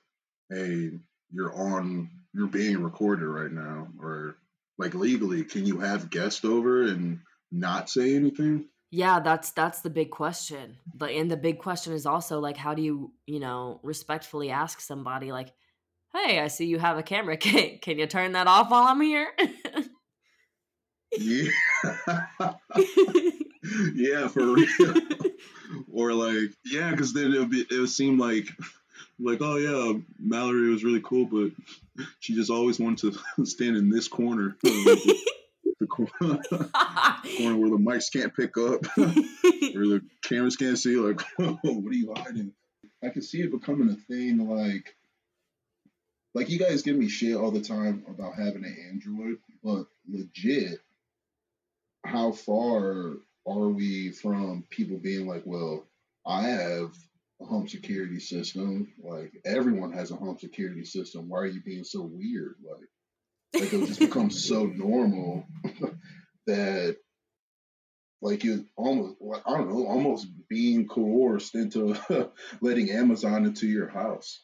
hey, 0.50 0.92
you're 1.32 1.54
on, 1.54 2.10
you're 2.34 2.48
being 2.48 2.84
recorded 2.84 3.26
right 3.26 3.52
now, 3.52 3.88
or 4.02 4.36
like 4.78 4.94
legally, 4.94 5.44
can 5.44 5.65
you 5.65 5.80
have 5.80 6.10
guests 6.10 6.44
over 6.44 6.84
and 6.84 7.20
not 7.52 7.89
say 7.89 8.15
anything? 8.15 8.65
Yeah, 8.91 9.19
that's 9.19 9.52
that's 9.52 9.82
the 9.82 9.89
big 9.89 10.10
question. 10.10 10.78
But 10.93 11.12
and 11.12 11.30
the 11.30 11.38
big 11.38 11.60
question 11.60 11.93
is 11.93 12.06
also 12.06 12.39
like 12.39 12.58
how 12.58 12.73
do 12.73 12.82
you, 12.82 13.12
you 13.28 13.39
know, 13.39 13.80
respectfully 13.84 14.49
ask 14.49 14.82
somebody 14.82 15.32
like, 15.32 15.54
"Hey, 16.13 16.39
I 16.39 16.47
see 16.47 16.65
you 16.65 16.80
have 16.80 16.97
a 16.97 17.04
camera. 17.04 17.38
Can, 17.38 17.78
can 17.80 17.99
you 17.99 18.08
turn 18.08 18.32
that 18.34 18.47
off 18.47 18.71
while 18.71 18.84
I'm 18.84 19.02
here?" 19.02 19.32
Yeah. 21.17 21.49
yeah, 23.95 24.28
for 24.28 24.54
real. 24.54 24.67
or 25.91 26.13
like, 26.13 26.52
yeah, 26.65 26.91
because 26.91 27.13
then 27.13 27.34
it 27.34 27.39
would 27.39 27.49
be, 27.49 27.65
it 27.69 27.80
would 27.80 27.89
seem 27.89 28.17
like, 28.17 28.47
like, 29.19 29.39
oh 29.41 29.58
yeah, 29.58 29.99
Mallory 30.19 30.69
was 30.69 30.84
really 30.84 31.02
cool, 31.04 31.25
but 31.25 31.52
she 32.19 32.36
just 32.36 32.52
always 32.52 32.80
wanted 32.80 33.13
to 33.13 33.45
stand 33.45 33.75
in 33.78 33.89
this 33.89 34.08
corner, 34.08 34.56
corner, 36.20 37.58
where 37.58 37.70
the 37.70 37.78
mics 37.78 38.12
can't 38.12 38.36
pick 38.36 38.58
up, 38.58 38.86
or 38.98 39.88
the 39.88 40.02
cameras 40.22 40.56
can't 40.56 40.78
see. 40.78 40.96
Like, 40.96 41.22
what 41.38 41.60
are 41.64 41.94
you 41.94 42.14
hiding? 42.16 42.54
I 43.04 43.10
can 43.10 43.22
see 43.22 43.42
it 43.42 43.52
becoming 43.52 43.90
a 43.90 43.96
thing. 43.96 44.48
Like, 44.48 44.96
like 46.34 46.50
you 46.50 46.60
guys 46.60 46.82
give 46.82 46.96
me 46.96 47.10
shit 47.10 47.36
all 47.36 47.52
the 47.52 47.62
time 47.62 48.06
about 48.08 48.36
having 48.36 48.66
an 48.66 48.78
Android, 48.90 49.38
but 49.64 49.86
legit, 50.08 50.80
how 52.06 52.32
far 52.32 53.16
are 53.46 53.70
we 53.70 54.12
from 54.12 54.64
people 54.70 54.98
being 54.98 55.28
like, 55.28 55.44
well, 55.46 55.86
I 56.26 56.44
have 56.44 56.92
a 57.42 57.46
home 57.46 57.68
security 57.68 58.20
system. 58.20 58.94
Like 59.04 59.34
everyone 59.46 59.92
has 59.94 60.12
a 60.12 60.16
home 60.16 60.38
security 60.38 60.86
system. 60.86 61.30
Why 61.30 61.40
are 61.40 61.48
you 61.48 61.62
being 61.62 61.84
so 61.84 62.02
weird? 62.02 62.56
Like, 62.64 62.90
like 63.54 63.74
it 63.74 63.88
just 63.88 64.00
becomes 64.00 64.48
so 64.48 64.66
normal 64.66 65.46
that 66.48 66.98
like 68.22 68.44
you 68.44 68.66
almost 68.76 69.16
I 69.46 69.58
don't 69.58 69.70
know, 69.70 69.88
almost 69.88 70.28
being 70.50 70.88
coerced 70.88 71.56
into 71.56 71.98
letting 72.62 72.92
Amazon 72.92 73.46
into 73.46 73.68
your 73.68 73.88
house. 73.88 74.42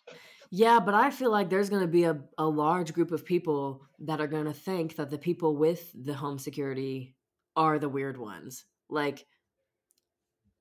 Yeah, 0.52 0.80
but 0.80 0.94
I 0.94 1.10
feel 1.10 1.32
like 1.32 1.50
there's 1.50 1.70
going 1.70 1.82
to 1.82 1.88
be 1.88 2.04
a, 2.04 2.18
a 2.38 2.46
large 2.46 2.94
group 2.94 3.12
of 3.12 3.26
people 3.26 3.82
that 4.00 4.22
are 4.22 4.28
going 4.28 4.46
to 4.46 4.54
think 4.54 4.96
that 4.96 5.10
the 5.10 5.18
people 5.18 5.58
with 5.58 5.92
the 5.94 6.14
home 6.14 6.40
security 6.40 7.16
are 7.56 7.80
the 7.80 7.90
weird 7.90 8.18
ones. 8.18 8.64
Like, 8.90 9.26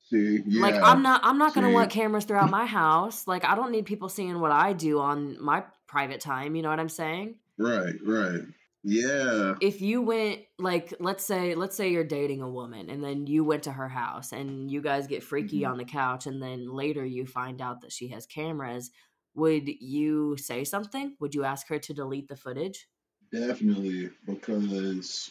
See, 0.02 0.42
yeah. 0.46 0.62
like 0.62 0.74
I'm 0.74 1.02
not 1.02 1.20
I'm 1.24 1.38
not 1.38 1.54
going 1.54 1.66
to 1.66 1.72
want 1.72 1.90
cameras 1.90 2.24
throughout 2.24 2.50
my 2.62 2.66
house. 2.66 3.26
Like, 3.26 3.44
I 3.44 3.54
don't 3.54 3.70
need 3.70 3.86
people 3.86 4.08
seeing 4.08 4.40
what 4.40 4.50
I 4.50 4.72
do 4.72 5.00
on 5.00 5.42
my 5.42 5.64
private 5.86 6.20
time. 6.20 6.56
You 6.56 6.62
know 6.62 6.70
what 6.70 6.80
I'm 6.80 6.88
saying? 6.88 7.36
Right, 7.58 7.94
right. 8.04 8.42
Yeah. 8.84 9.54
if 9.60 9.80
you 9.80 10.02
went 10.02 10.42
like 10.58 10.92
let's 11.00 11.24
say 11.24 11.54
let's 11.54 11.76
say 11.76 11.90
you're 11.90 12.04
dating 12.04 12.42
a 12.42 12.50
woman 12.50 12.90
and 12.90 13.02
then 13.02 13.26
you 13.26 13.44
went 13.44 13.62
to 13.62 13.72
her 13.72 13.88
house 13.88 14.32
and 14.32 14.70
you 14.70 14.80
guys 14.82 15.06
get 15.06 15.22
freaky 15.22 15.60
Mhm. 15.60 15.70
on 15.70 15.76
the 15.78 15.84
couch 15.84 16.26
and 16.26 16.42
then 16.42 16.68
later 16.68 17.04
you 17.04 17.24
find 17.26 17.60
out 17.60 17.80
that 17.80 17.92
she 17.92 18.08
has 18.08 18.26
cameras 18.26 18.90
would 19.34 19.68
you 19.80 20.36
say 20.36 20.64
something 20.64 21.16
would 21.20 21.34
you 21.34 21.44
ask 21.44 21.68
her 21.68 21.78
to 21.78 21.94
delete 21.94 22.28
the 22.28 22.36
footage 22.36 22.88
Definitely, 23.30 24.08
because 24.24 25.30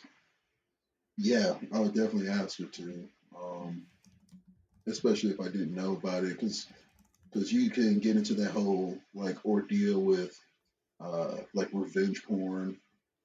yeah, 1.18 1.58
I 1.72 1.80
would 1.80 1.94
definitely 1.94 2.30
ask 2.30 2.60
her 2.60 2.66
to, 2.66 3.10
um, 3.36 3.86
especially 4.88 5.32
if 5.32 5.40
I 5.40 5.46
didn't 5.50 5.76
know 5.76 5.94
about 5.94 6.24
it, 6.24 6.38
cuz 6.40 6.68
because 7.32 7.52
you 7.54 7.70
can 7.72 8.00
get 8.00 8.18
into 8.18 8.34
that 8.36 8.52
whole 8.52 9.00
like 9.14 9.44
ordeal 9.46 10.02
with 10.02 10.40
uh, 11.04 11.38
like 11.54 11.70
revenge 11.74 12.24
porn, 12.24 12.78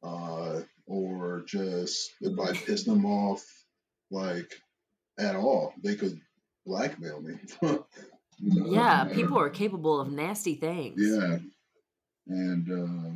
uh, 0.02 0.60
or 0.86 1.42
just 1.46 2.10
if 2.20 2.38
I 2.38 2.52
piss 2.52 2.84
them 2.84 3.04
off 3.04 3.44
like 4.10 4.52
at 5.18 5.36
all, 5.36 5.74
they 5.82 5.94
could 5.94 6.20
blackmail 6.66 7.20
me. 7.20 7.34
You 8.40 8.62
know? 8.62 8.70
yeah 8.70 9.04
people 9.04 9.36
are 9.36 9.50
capable 9.50 10.00
of 10.00 10.12
nasty 10.12 10.54
things 10.54 10.94
Yeah, 10.96 11.38
and 12.28 12.70
uh, 12.70 13.10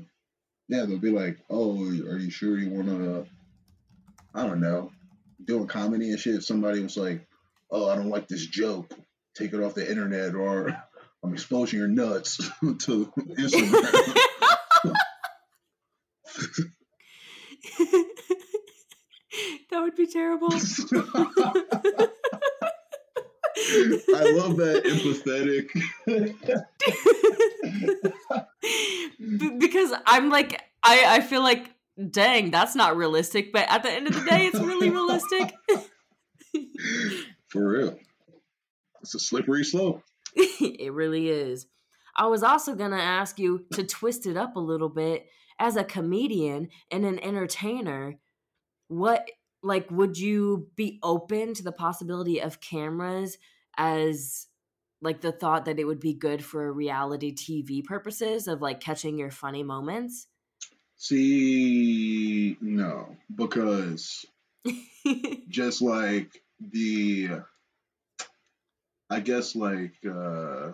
yeah, 0.69 0.85
they'll 0.85 0.99
be 0.99 1.11
like, 1.11 1.39
"Oh, 1.51 1.77
are 1.79 2.19
you 2.19 2.31
sure 2.31 2.59
you 2.59 2.71
want 2.71 2.89
to?" 2.89 3.27
I 4.35 4.47
don't 4.47 4.61
know, 4.61 4.91
doing 5.45 5.67
comedy 5.67 6.11
and 6.11 6.19
shit. 6.19 6.37
If 6.37 6.45
somebody 6.45 6.83
was 6.83 6.97
like, 6.97 7.27
"Oh, 7.71 7.89
I 7.89 7.95
don't 7.95 8.09
like 8.09 8.27
this 8.27 8.47
joke," 8.47 8.93
take 9.37 9.53
it 9.53 9.63
off 9.63 9.75
the 9.75 9.89
internet, 9.89 10.35
or 10.35 10.77
I'm 11.23 11.33
exposing 11.35 11.79
your 11.79 11.89
nuts 11.89 12.37
to 12.61 13.13
Instagram. 13.17 14.17
that 19.71 19.81
would 19.81 19.95
be 19.97 20.07
terrible 20.07 20.51
I 24.15 24.25
love 24.31 24.57
that 24.57 24.83
empathetic. 24.85 25.69
B- 29.39 29.57
because 29.59 29.93
I'm 30.07 30.31
like, 30.31 30.61
I, 30.83 31.17
I 31.17 31.21
feel 31.21 31.43
like, 31.43 31.71
dang, 32.11 32.51
that's 32.51 32.75
not 32.75 32.97
realistic. 32.97 33.53
But 33.53 33.71
at 33.71 33.83
the 33.83 33.91
end 33.91 34.09
of 34.09 34.15
the 34.15 34.25
day, 34.29 34.47
it's 34.47 34.59
really 34.59 34.91
realistic. 34.91 35.55
For 37.49 37.69
real, 37.69 37.99
it's 39.03 39.15
a 39.15 39.19
slippery 39.19 39.65
slope. 39.65 40.03
it 40.35 40.93
really 40.93 41.29
is. 41.29 41.67
I 42.17 42.27
was 42.27 42.43
also 42.43 42.75
gonna 42.75 42.97
ask 42.97 43.39
you 43.39 43.67
to 43.73 43.85
twist 43.85 44.27
it 44.27 44.37
up 44.37 44.57
a 44.57 44.61
little 44.61 44.89
bit 44.89 45.27
as 45.59 45.77
a 45.77 45.85
comedian 45.85 46.69
and 46.91 47.05
an 47.05 47.19
entertainer. 47.19 48.19
What 48.89 49.31
like 49.63 49.91
would 49.91 50.19
you 50.19 50.69
be 50.77 50.99
open 51.03 51.55
to 51.55 51.63
the 51.63 51.73
possibility 51.73 52.41
of 52.41 52.61
cameras 52.61 53.39
as 53.77 54.49
like 55.01 55.21
the 55.21 55.33
thought 55.33 55.65
that 55.65 55.79
it 55.79 55.85
would 55.85 56.01
be 56.01 56.15
good 56.15 56.45
for 56.45 56.73
reality 56.73 57.35
TV 57.35 57.85
purposes 57.85 58.47
of 58.49 58.61
like 58.61 58.81
catching 58.81 59.19
your 59.19 59.31
funny 59.31 59.63
moments? 59.63 60.27
See, 60.97 62.57
no, 62.61 63.17
because 63.35 64.25
just 65.49 65.83
like 65.83 66.31
the 66.61 67.43
i 69.11 69.19
guess 69.19 69.57
like 69.57 69.95
uh 70.09 70.71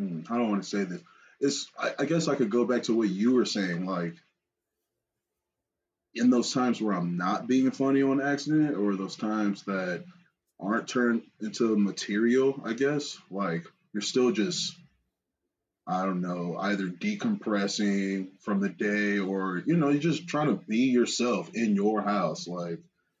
hmm, 0.00 0.20
i 0.30 0.38
don't 0.38 0.48
want 0.48 0.62
to 0.62 0.68
say 0.68 0.84
this 0.84 1.00
it's 1.40 1.70
I, 1.78 1.92
I 2.00 2.04
guess 2.06 2.26
i 2.26 2.34
could 2.34 2.50
go 2.50 2.64
back 2.64 2.84
to 2.84 2.96
what 2.96 3.08
you 3.10 3.34
were 3.34 3.44
saying 3.44 3.84
like 3.84 4.14
in 6.14 6.30
those 6.30 6.52
times 6.52 6.80
where 6.80 6.94
i'm 6.94 7.18
not 7.18 7.46
being 7.46 7.70
funny 7.70 8.02
on 8.02 8.20
accident 8.20 8.76
or 8.76 8.96
those 8.96 9.16
times 9.16 9.62
that 9.64 10.04
aren't 10.58 10.88
turned 10.88 11.22
into 11.40 11.76
material 11.76 12.62
i 12.64 12.72
guess 12.72 13.18
like 13.30 13.66
you're 13.92 14.00
still 14.00 14.32
just 14.32 14.74
i 15.86 16.04
don't 16.04 16.22
know 16.22 16.56
either 16.58 16.86
decompressing 16.86 18.28
from 18.40 18.60
the 18.60 18.70
day 18.70 19.18
or 19.18 19.62
you 19.66 19.76
know 19.76 19.90
you're 19.90 20.00
just 20.00 20.26
trying 20.26 20.48
to 20.48 20.64
be 20.66 20.86
yourself 20.86 21.50
in 21.54 21.74
your 21.74 22.00
house 22.00 22.48
like 22.48 22.78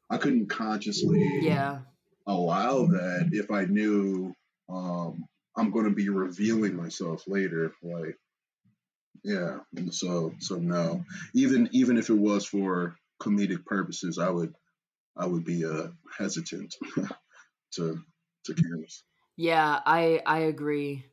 i 0.08 0.16
couldn't 0.16 0.48
consciously 0.48 1.40
yeah. 1.42 1.80
allow 2.26 2.86
that 2.86 3.30
if 3.32 3.50
I 3.50 3.64
knew 3.64 4.34
um, 4.68 5.24
I'm 5.56 5.70
going 5.70 5.86
to 5.86 5.94
be 5.94 6.08
revealing 6.08 6.76
myself 6.76 7.24
later. 7.26 7.72
Like, 7.82 8.16
yeah. 9.22 9.58
So, 9.90 10.34
so 10.38 10.56
no. 10.56 11.04
Even 11.34 11.68
even 11.72 11.96
if 11.98 12.10
it 12.10 12.14
was 12.14 12.46
for 12.46 12.96
comedic 13.20 13.64
purposes, 13.66 14.18
I 14.18 14.30
would 14.30 14.54
I 15.16 15.26
would 15.26 15.44
be 15.44 15.64
uh, 15.64 15.88
hesitant 16.18 16.74
to 17.72 18.02
to 18.46 18.54
cameras. 18.54 19.04
Yeah, 19.36 19.80
I 19.84 20.22
I 20.26 20.40
agree. 20.40 21.06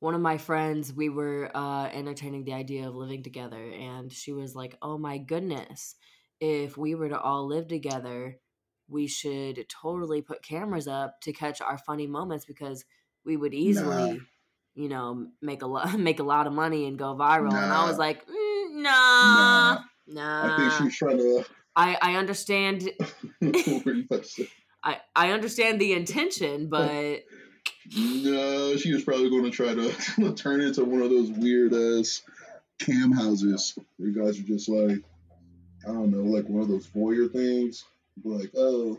One 0.00 0.14
of 0.14 0.20
my 0.20 0.38
friends, 0.38 0.92
we 0.92 1.08
were 1.08 1.50
uh, 1.54 1.86
entertaining 1.86 2.44
the 2.44 2.52
idea 2.52 2.88
of 2.88 2.94
living 2.94 3.22
together, 3.22 3.70
and 3.70 4.12
she 4.12 4.32
was 4.32 4.54
like, 4.54 4.76
"Oh 4.82 4.98
my 4.98 5.18
goodness, 5.18 5.96
if 6.40 6.76
we 6.76 6.94
were 6.94 7.08
to 7.08 7.20
all 7.20 7.46
live 7.46 7.68
together, 7.68 8.40
we 8.88 9.06
should 9.06 9.66
totally 9.68 10.22
put 10.22 10.42
cameras 10.42 10.88
up 10.88 11.20
to 11.22 11.32
catch 11.32 11.60
our 11.60 11.78
funny 11.78 12.06
moments 12.06 12.44
because 12.44 12.84
we 13.24 13.36
would 13.36 13.54
easily, 13.54 14.20
you 14.74 14.88
know, 14.88 15.26
make 15.40 15.62
a 15.62 15.66
lot 15.66 15.98
make 15.98 16.20
a 16.20 16.24
lot 16.24 16.46
of 16.46 16.52
money 16.52 16.86
and 16.86 16.98
go 16.98 17.14
viral." 17.14 17.54
And 17.54 17.72
I 17.72 17.88
was 17.88 17.98
like, 17.98 18.26
mm, 18.26 18.74
"Nah, 18.82 19.78
nah." 20.06 20.54
I 20.54 20.56
think 20.56 20.72
she's 20.90 20.98
trying 20.98 21.18
to. 21.18 21.44
I 21.76 21.96
I 22.00 22.16
understand 22.16 22.88
what 23.40 23.84
were 23.84 23.92
you 23.94 24.04
about 24.04 24.22
to 24.22 24.28
say? 24.28 24.48
I 24.82 25.00
I 25.16 25.30
understand 25.30 25.80
the 25.80 25.92
intention, 25.92 26.68
but 26.68 27.22
No, 27.96 28.76
she 28.76 28.92
was 28.92 29.04
probably 29.04 29.30
going 29.30 29.44
to 29.44 29.50
try 29.50 29.74
to 29.74 30.34
turn 30.36 30.60
into 30.60 30.84
one 30.84 31.02
of 31.02 31.10
those 31.10 31.30
weird 31.30 31.74
ass 31.74 32.22
cam 32.78 33.12
houses 33.12 33.76
where 33.96 34.08
you 34.08 34.22
guys 34.22 34.38
are 34.38 34.42
just 34.42 34.68
like, 34.68 34.98
I 35.86 35.92
don't 35.92 36.10
know, 36.10 36.22
like 36.22 36.48
one 36.48 36.62
of 36.62 36.68
those 36.68 36.86
voyeur 36.88 37.30
things. 37.32 37.84
Like, 38.22 38.50
oh, 38.56 38.98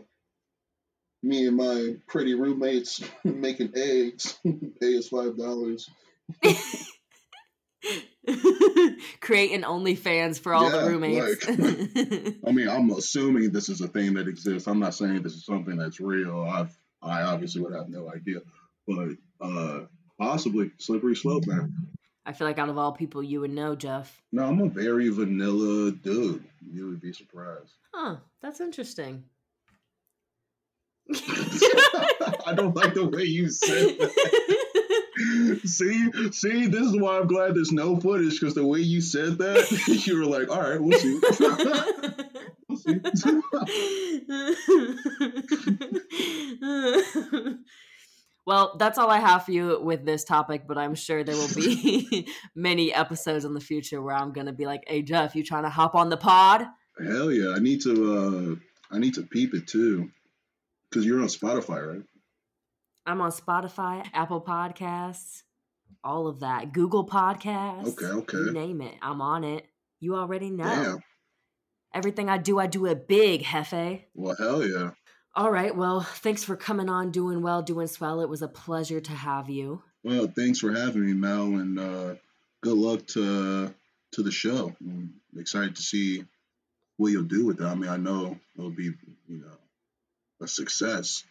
me 1.26 1.46
and 1.46 1.56
my 1.56 1.96
pretty 2.06 2.34
roommates 2.34 3.02
making 3.24 3.72
eggs, 3.74 4.38
pay 4.80 4.96
us 4.96 5.08
five 5.08 5.36
dollars. 5.36 5.88
Creating 9.20 9.56
an 9.56 9.62
OnlyFans 9.62 10.40
for 10.40 10.52
all 10.54 10.64
Yeah, 10.64 10.80
the 10.80 10.88
roommates. 10.88 11.46
I 12.46 12.50
mean, 12.52 12.68
I'm 12.68 12.90
assuming 12.90 13.52
this 13.52 13.68
is 13.68 13.80
a 13.80 13.86
thing 13.88 14.14
that 14.14 14.26
exists. 14.26 14.66
I'm 14.66 14.80
not 14.80 14.94
saying 14.94 15.22
this 15.22 15.34
is 15.34 15.44
something 15.44 15.76
that's 15.76 16.00
real. 16.00 16.42
I've 16.42 16.76
I 17.02 17.22
obviously 17.22 17.60
would 17.62 17.74
have 17.74 17.88
no 17.88 18.10
idea, 18.12 18.40
but 18.88 19.10
uh, 19.40 19.84
possibly 20.18 20.72
slippery 20.78 21.14
slope, 21.14 21.46
man. 21.46 21.72
I 22.24 22.32
feel 22.32 22.48
like 22.48 22.58
out 22.58 22.68
of 22.68 22.78
all 22.78 22.90
people, 22.90 23.22
you 23.22 23.40
would 23.42 23.52
know, 23.52 23.76
Jeff. 23.76 24.20
No, 24.32 24.46
I'm 24.46 24.60
a 24.60 24.68
very 24.68 25.08
vanilla 25.10 25.92
dude. 25.92 26.42
You 26.68 26.86
would 26.88 27.00
be 27.00 27.12
surprised. 27.12 27.70
Huh, 27.94 28.16
that's 28.42 28.60
interesting. 28.60 29.22
I 31.14 32.52
don't 32.54 32.74
like 32.74 32.94
the 32.94 33.06
way 33.06 33.22
you 33.24 33.50
said 33.50 33.98
that. 33.98 35.60
see, 35.64 36.10
see, 36.32 36.66
this 36.66 36.82
is 36.82 36.96
why 36.96 37.18
I'm 37.18 37.26
glad 37.26 37.54
there's 37.54 37.72
no 37.72 37.98
footage 37.98 38.40
because 38.40 38.54
the 38.54 38.66
way 38.66 38.80
you 38.80 39.00
said 39.00 39.38
that, 39.38 39.70
you 40.06 40.18
were 40.18 40.26
like, 40.26 40.50
all 40.50 40.60
right, 40.60 40.80
we'll 40.80 40.98
see. 40.98 41.20
we'll 42.68 42.76
see. 43.16 43.40
well, 48.46 48.76
that's 48.78 48.98
all 48.98 49.10
I 49.10 49.18
have 49.18 49.44
for 49.44 49.52
you 49.52 49.80
with 49.80 50.04
this 50.04 50.24
topic, 50.24 50.62
but 50.66 50.76
I'm 50.78 50.94
sure 50.94 51.22
there 51.24 51.36
will 51.36 51.54
be 51.54 52.28
many 52.54 52.92
episodes 52.92 53.44
in 53.44 53.54
the 53.54 53.60
future 53.60 54.02
where 54.02 54.14
I'm 54.14 54.32
gonna 54.32 54.52
be 54.52 54.66
like, 54.66 54.82
"Hey 54.86 55.02
Jeff, 55.02 55.34
you 55.36 55.44
trying 55.44 55.64
to 55.64 55.70
hop 55.70 55.94
on 55.94 56.10
the 56.10 56.16
pod?" 56.16 56.66
Hell 56.98 57.30
yeah, 57.32 57.54
I 57.54 57.58
need 57.60 57.80
to. 57.82 58.12
uh 58.12 58.56
I 58.88 58.98
need 58.98 59.14
to 59.14 59.22
peep 59.22 59.52
it 59.52 59.66
too, 59.66 60.10
because 60.90 61.04
you're 61.04 61.20
on 61.20 61.26
Spotify, 61.26 61.94
right? 61.94 62.02
I'm 63.06 63.20
on 63.20 63.30
Spotify, 63.30 64.06
Apple 64.12 64.40
Podcasts, 64.40 65.42
all 66.02 66.26
of 66.26 66.40
that, 66.40 66.72
Google 66.72 67.06
Podcasts. 67.06 67.88
Okay, 67.88 68.06
okay. 68.06 68.38
You 68.38 68.52
name 68.52 68.80
it, 68.80 68.94
I'm 69.00 69.20
on 69.20 69.44
it. 69.44 69.66
You 70.00 70.16
already 70.16 70.50
know. 70.50 70.64
Damn. 70.64 70.98
Everything 71.94 72.28
I 72.28 72.38
do, 72.38 72.58
I 72.58 72.66
do 72.66 72.86
it 72.86 73.08
big, 73.08 73.42
Hefe. 73.42 74.02
Well, 74.14 74.36
hell 74.36 74.66
yeah. 74.66 74.90
All 75.34 75.50
right. 75.50 75.74
Well, 75.76 76.00
thanks 76.00 76.44
for 76.44 76.56
coming 76.56 76.88
on, 76.88 77.10
doing 77.10 77.42
well, 77.42 77.62
doing 77.62 77.86
swell. 77.86 78.20
It 78.20 78.28
was 78.28 78.42
a 78.42 78.48
pleasure 78.48 79.00
to 79.00 79.12
have 79.12 79.50
you. 79.50 79.82
Well, 80.02 80.26
thanks 80.34 80.60
for 80.60 80.72
having 80.72 81.04
me, 81.04 81.12
Mel, 81.12 81.56
and 81.56 81.78
uh, 81.78 82.14
good 82.62 82.76
luck 82.76 83.06
to 83.08 83.74
to 84.12 84.22
the 84.22 84.30
show. 84.30 84.74
I'm 84.80 85.14
excited 85.36 85.76
to 85.76 85.82
see 85.82 86.24
what 86.96 87.08
you'll 87.08 87.24
do 87.24 87.44
with 87.44 87.60
it. 87.60 87.66
I 87.66 87.74
mean, 87.74 87.90
I 87.90 87.96
know 87.96 88.38
it'll 88.56 88.70
be 88.70 88.84
you 89.28 89.40
know 89.40 89.58
a 90.40 90.48
success 90.48 91.24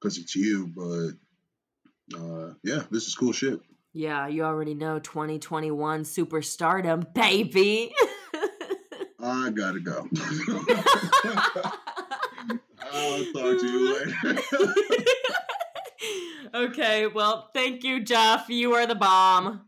because 0.00 0.18
it's 0.18 0.34
you, 0.34 0.70
but 0.74 2.18
uh, 2.18 2.54
yeah, 2.62 2.82
this 2.90 3.06
is 3.06 3.14
cool 3.14 3.32
shit. 3.32 3.60
Yeah, 3.92 4.26
you 4.26 4.44
already 4.44 4.74
know 4.74 4.98
2021 4.98 6.04
superstardom, 6.04 7.12
baby. 7.14 7.92
I 9.20 9.50
gotta 9.50 9.80
go. 9.80 10.08
I'll 12.94 13.24
talk 13.32 13.60
to 13.60 13.66
you 13.66 13.94
later. 13.94 14.42
okay, 16.54 17.06
well, 17.06 17.50
thank 17.54 17.84
you, 17.84 18.02
Jeff. 18.02 18.48
You 18.48 18.74
are 18.74 18.86
the 18.86 18.96
bomb. 18.96 19.62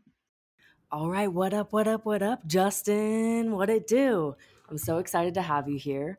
All 0.91 1.11
right, 1.11 1.33
what 1.33 1.55
up, 1.55 1.73
what 1.73 1.87
up, 1.87 2.05
what 2.05 2.23
up, 2.23 2.47
Justin? 2.47 3.53
What 3.53 3.71
it 3.71 3.87
do? 3.87 4.37
I'm 4.69 4.79
so 4.79 4.99
excited 4.99 5.35
to 5.35 5.43
have 5.43 5.69
you 5.69 5.79
here. 5.79 6.19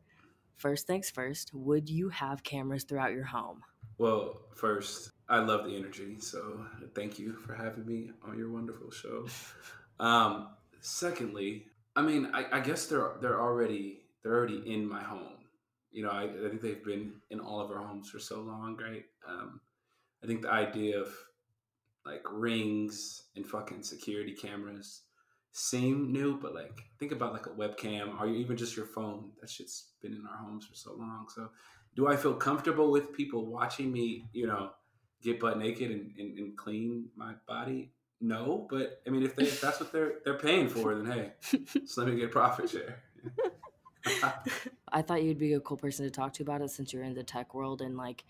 First 0.58 0.88
things 0.88 1.10
first, 1.10 1.52
would 1.54 1.90
you 1.90 2.10
have 2.10 2.44
cameras 2.44 2.84
throughout 2.84 3.12
your 3.12 3.26
home? 3.26 3.62
Well, 3.98 4.42
first, 4.54 5.12
I 5.30 5.40
love 5.40 5.66
the 5.66 5.76
energy, 5.76 6.18
so 6.20 6.66
thank 6.94 7.18
you 7.18 7.34
for 7.34 7.54
having 7.54 7.86
me 7.86 8.12
on 8.28 8.38
your 8.38 8.52
wonderful 8.52 8.92
show. 8.92 9.28
Um, 9.98 10.50
secondly, 10.82 11.68
I 11.96 12.02
mean, 12.02 12.30
I, 12.34 12.58
I 12.58 12.60
guess 12.60 12.88
they're 12.88 13.14
they're 13.22 13.40
already 13.40 14.02
they're 14.22 14.34
already 14.34 14.62
in 14.66 14.86
my 14.86 15.02
home. 15.02 15.46
You 15.92 16.04
know, 16.04 16.10
I, 16.10 16.24
I 16.24 16.50
think 16.50 16.62
they've 16.62 16.84
been 16.84 17.14
in 17.30 17.40
all 17.40 17.62
of 17.62 17.72
our 17.72 17.78
homes 17.78 18.10
for 18.10 18.20
so 18.20 18.42
long, 18.42 18.76
right? 18.76 19.06
Um, 19.26 19.62
I 20.22 20.28
think 20.28 20.42
the 20.42 20.52
idea 20.52 21.00
of 21.00 21.16
like 22.06 22.24
rings 22.30 23.24
and 23.38 23.48
fucking 23.48 23.84
security 23.84 24.34
cameras 24.34 25.04
seem 25.58 26.12
new, 26.12 26.38
but 26.38 26.54
like 26.54 26.78
think 27.00 27.14
about 27.14 27.32
like 27.32 27.46
a 27.46 27.50
webcam 27.50 28.20
or 28.20 28.28
even 28.28 28.58
just 28.58 28.76
your 28.76 28.86
phone. 28.86 29.32
That 29.40 29.50
shit's 29.50 29.92
been 30.02 30.12
in 30.12 30.26
our 30.30 30.38
homes 30.38 30.66
for 30.66 30.76
so 30.76 30.94
long. 30.94 31.28
So, 31.34 31.50
do 31.96 32.08
I 32.08 32.18
feel 32.18 32.34
comfortable 32.34 32.92
with 32.92 33.14
people 33.14 33.46
watching 33.46 33.92
me? 33.92 34.28
You 34.34 34.48
know, 34.48 34.72
get 35.24 35.40
butt 35.40 35.58
naked 35.58 35.92
and, 35.92 36.12
and, 36.18 36.38
and 36.38 36.58
clean 36.58 37.08
my 37.16 37.34
body? 37.48 37.94
No, 38.20 38.68
but 38.70 39.02
I 39.08 39.12
mean, 39.12 39.24
if 39.24 39.36
they 39.38 39.44
if 39.44 39.62
that's 39.62 39.80
what 39.80 39.94
they're 39.94 40.16
they're 40.26 40.38
paying 40.38 40.68
for, 40.68 40.94
then 40.94 41.06
hey, 41.06 41.32
just 41.74 41.98
let 41.98 42.08
me 42.08 42.18
get 42.18 42.32
profit 42.32 42.70
share. 42.70 43.02
I 44.92 45.02
thought 45.02 45.24
you'd 45.24 45.40
be 45.40 45.54
a 45.54 45.60
cool 45.62 45.78
person 45.78 46.06
to 46.06 46.12
talk 46.12 46.34
to 46.34 46.44
about 46.44 46.62
it 46.62 46.70
since 46.70 46.92
you're 46.92 47.04
in 47.04 47.16
the 47.16 47.24
tech 47.24 47.54
world 47.54 47.82
and 47.82 47.98
like 47.98 48.24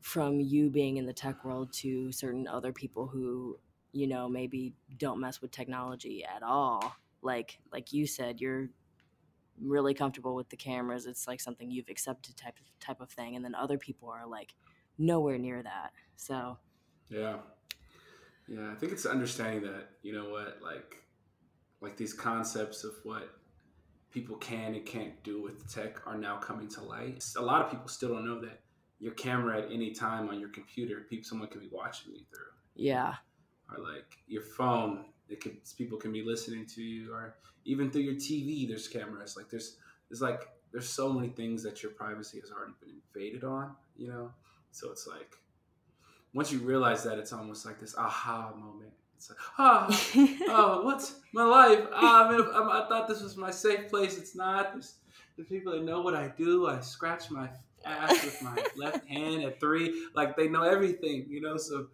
from 0.00 0.40
you 0.40 0.68
being 0.68 0.96
in 0.96 1.06
the 1.06 1.12
tech 1.12 1.44
world 1.44 1.72
to 1.72 2.12
certain 2.12 2.46
other 2.46 2.72
people 2.72 3.06
who, 3.06 3.58
you 3.98 4.06
know, 4.06 4.28
maybe 4.28 4.74
don't 4.96 5.20
mess 5.20 5.40
with 5.40 5.50
technology 5.50 6.24
at 6.24 6.42
all. 6.42 6.94
Like 7.22 7.58
like 7.72 7.92
you 7.92 8.06
said, 8.06 8.40
you're 8.40 8.68
really 9.60 9.94
comfortable 9.94 10.34
with 10.34 10.48
the 10.50 10.56
cameras. 10.56 11.06
It's 11.06 11.26
like 11.26 11.40
something 11.40 11.70
you've 11.70 11.88
accepted 11.88 12.36
type 12.36 12.54
of 12.58 12.78
type 12.78 13.00
of 13.00 13.10
thing. 13.10 13.36
And 13.36 13.44
then 13.44 13.54
other 13.54 13.78
people 13.78 14.08
are 14.08 14.26
like 14.26 14.54
nowhere 14.98 15.38
near 15.38 15.62
that. 15.62 15.92
So 16.16 16.58
Yeah. 17.08 17.38
Yeah, 18.46 18.70
I 18.72 18.76
think 18.76 18.92
it's 18.92 19.04
understanding 19.04 19.62
that, 19.62 19.90
you 20.02 20.12
know 20.12 20.30
what, 20.30 20.60
like 20.62 21.02
like 21.80 21.96
these 21.96 22.14
concepts 22.14 22.84
of 22.84 22.92
what 23.04 23.28
people 24.10 24.36
can 24.36 24.74
and 24.74 24.86
can't 24.86 25.22
do 25.22 25.42
with 25.42 25.72
tech 25.72 26.06
are 26.06 26.16
now 26.16 26.38
coming 26.38 26.68
to 26.68 26.82
light. 26.82 27.24
A 27.36 27.42
lot 27.42 27.62
of 27.62 27.70
people 27.70 27.88
still 27.88 28.10
don't 28.10 28.24
know 28.24 28.40
that 28.40 28.60
your 29.00 29.12
camera 29.12 29.58
at 29.58 29.70
any 29.70 29.92
time 29.92 30.28
on 30.28 30.40
your 30.40 30.48
computer, 30.48 31.06
people 31.08 31.24
someone 31.24 31.48
can 31.48 31.60
be 31.60 31.68
watching 31.70 32.14
you 32.14 32.22
through. 32.30 32.52
yeah. 32.74 33.14
Or 33.70 33.82
like 33.82 34.18
your 34.26 34.42
phone, 34.42 35.06
it 35.28 35.40
could 35.40 35.58
people 35.76 35.98
can 35.98 36.12
be 36.12 36.22
listening 36.22 36.66
to 36.66 36.82
you 36.82 37.12
or 37.12 37.36
even 37.64 37.90
through 37.90 38.02
your 38.02 38.14
TV 38.14 38.66
there's 38.66 38.88
cameras. 38.88 39.36
Like 39.36 39.50
there's 39.50 39.76
there's 40.08 40.22
like 40.22 40.48
there's 40.72 40.88
so 40.88 41.12
many 41.12 41.28
things 41.28 41.62
that 41.62 41.82
your 41.82 41.92
privacy 41.92 42.40
has 42.40 42.50
already 42.50 42.74
been 42.80 43.00
invaded 43.14 43.44
on, 43.44 43.74
you 43.96 44.08
know? 44.08 44.30
So 44.70 44.90
it's 44.90 45.06
like 45.06 45.36
once 46.34 46.52
you 46.52 46.58
realize 46.58 47.02
that, 47.04 47.18
it's 47.18 47.32
almost 47.32 47.64
like 47.64 47.80
this 47.80 47.96
aha 47.96 48.52
moment. 48.54 48.92
It's 49.16 49.30
like, 49.30 49.38
ah, 49.58 49.86
oh, 50.48 50.82
what's 50.84 51.16
my 51.32 51.42
life? 51.42 51.86
Ah, 51.92 52.28
man, 52.30 52.42
I, 52.54 52.84
I 52.84 52.88
thought 52.88 53.08
this 53.08 53.22
was 53.22 53.36
my 53.36 53.50
safe 53.50 53.88
place. 53.88 54.16
It's 54.16 54.36
not. 54.36 54.72
There's, 54.72 54.94
there's 55.36 55.48
people 55.48 55.72
that 55.72 55.82
know 55.82 56.00
what 56.00 56.14
I 56.14 56.32
do. 56.36 56.68
I 56.68 56.80
scratch 56.80 57.30
my 57.30 57.48
ass 57.84 58.24
with 58.24 58.42
my 58.42 58.62
left 58.76 59.06
hand 59.08 59.42
at 59.42 59.58
three. 59.58 60.06
Like 60.14 60.36
they 60.36 60.48
know 60.48 60.62
everything, 60.62 61.26
you 61.28 61.40
know. 61.40 61.56
So 61.56 61.88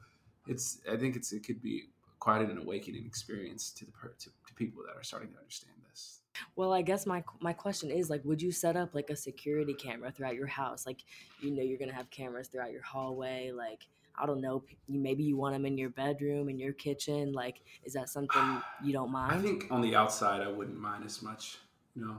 it's. 0.46 0.78
I 0.90 0.96
think 0.96 1.16
it's. 1.16 1.32
It 1.32 1.44
could 1.46 1.62
be 1.62 1.84
quite 2.18 2.40
an 2.40 2.58
awakening 2.58 3.04
experience 3.04 3.70
to 3.70 3.84
the 3.84 3.92
to, 4.18 4.30
to 4.46 4.54
people 4.54 4.82
that 4.86 4.98
are 4.98 5.02
starting 5.02 5.30
to 5.30 5.38
understand 5.38 5.74
this. 5.90 6.20
Well, 6.56 6.72
I 6.72 6.82
guess 6.82 7.06
my 7.06 7.22
my 7.40 7.52
question 7.52 7.90
is 7.90 8.10
like, 8.10 8.24
would 8.24 8.40
you 8.40 8.52
set 8.52 8.76
up 8.76 8.94
like 8.94 9.10
a 9.10 9.16
security 9.16 9.74
camera 9.74 10.10
throughout 10.10 10.34
your 10.34 10.46
house? 10.46 10.86
Like, 10.86 11.04
you 11.40 11.50
know, 11.50 11.62
you're 11.62 11.78
gonna 11.78 11.94
have 11.94 12.10
cameras 12.10 12.48
throughout 12.48 12.72
your 12.72 12.82
hallway. 12.82 13.52
Like, 13.52 13.86
I 14.18 14.26
don't 14.26 14.40
know, 14.40 14.64
you 14.86 15.00
maybe 15.00 15.22
you 15.22 15.36
want 15.36 15.54
them 15.54 15.66
in 15.66 15.76
your 15.76 15.90
bedroom, 15.90 16.48
in 16.48 16.58
your 16.58 16.72
kitchen. 16.72 17.32
Like, 17.32 17.60
is 17.84 17.92
that 17.94 18.08
something 18.08 18.62
you 18.82 18.92
don't 18.92 19.10
mind? 19.10 19.32
I 19.32 19.38
think 19.38 19.66
on 19.70 19.80
the 19.80 19.94
outside, 19.94 20.40
I 20.40 20.48
wouldn't 20.48 20.78
mind 20.78 21.04
as 21.04 21.22
much. 21.22 21.58
You 21.94 22.06
know, 22.06 22.16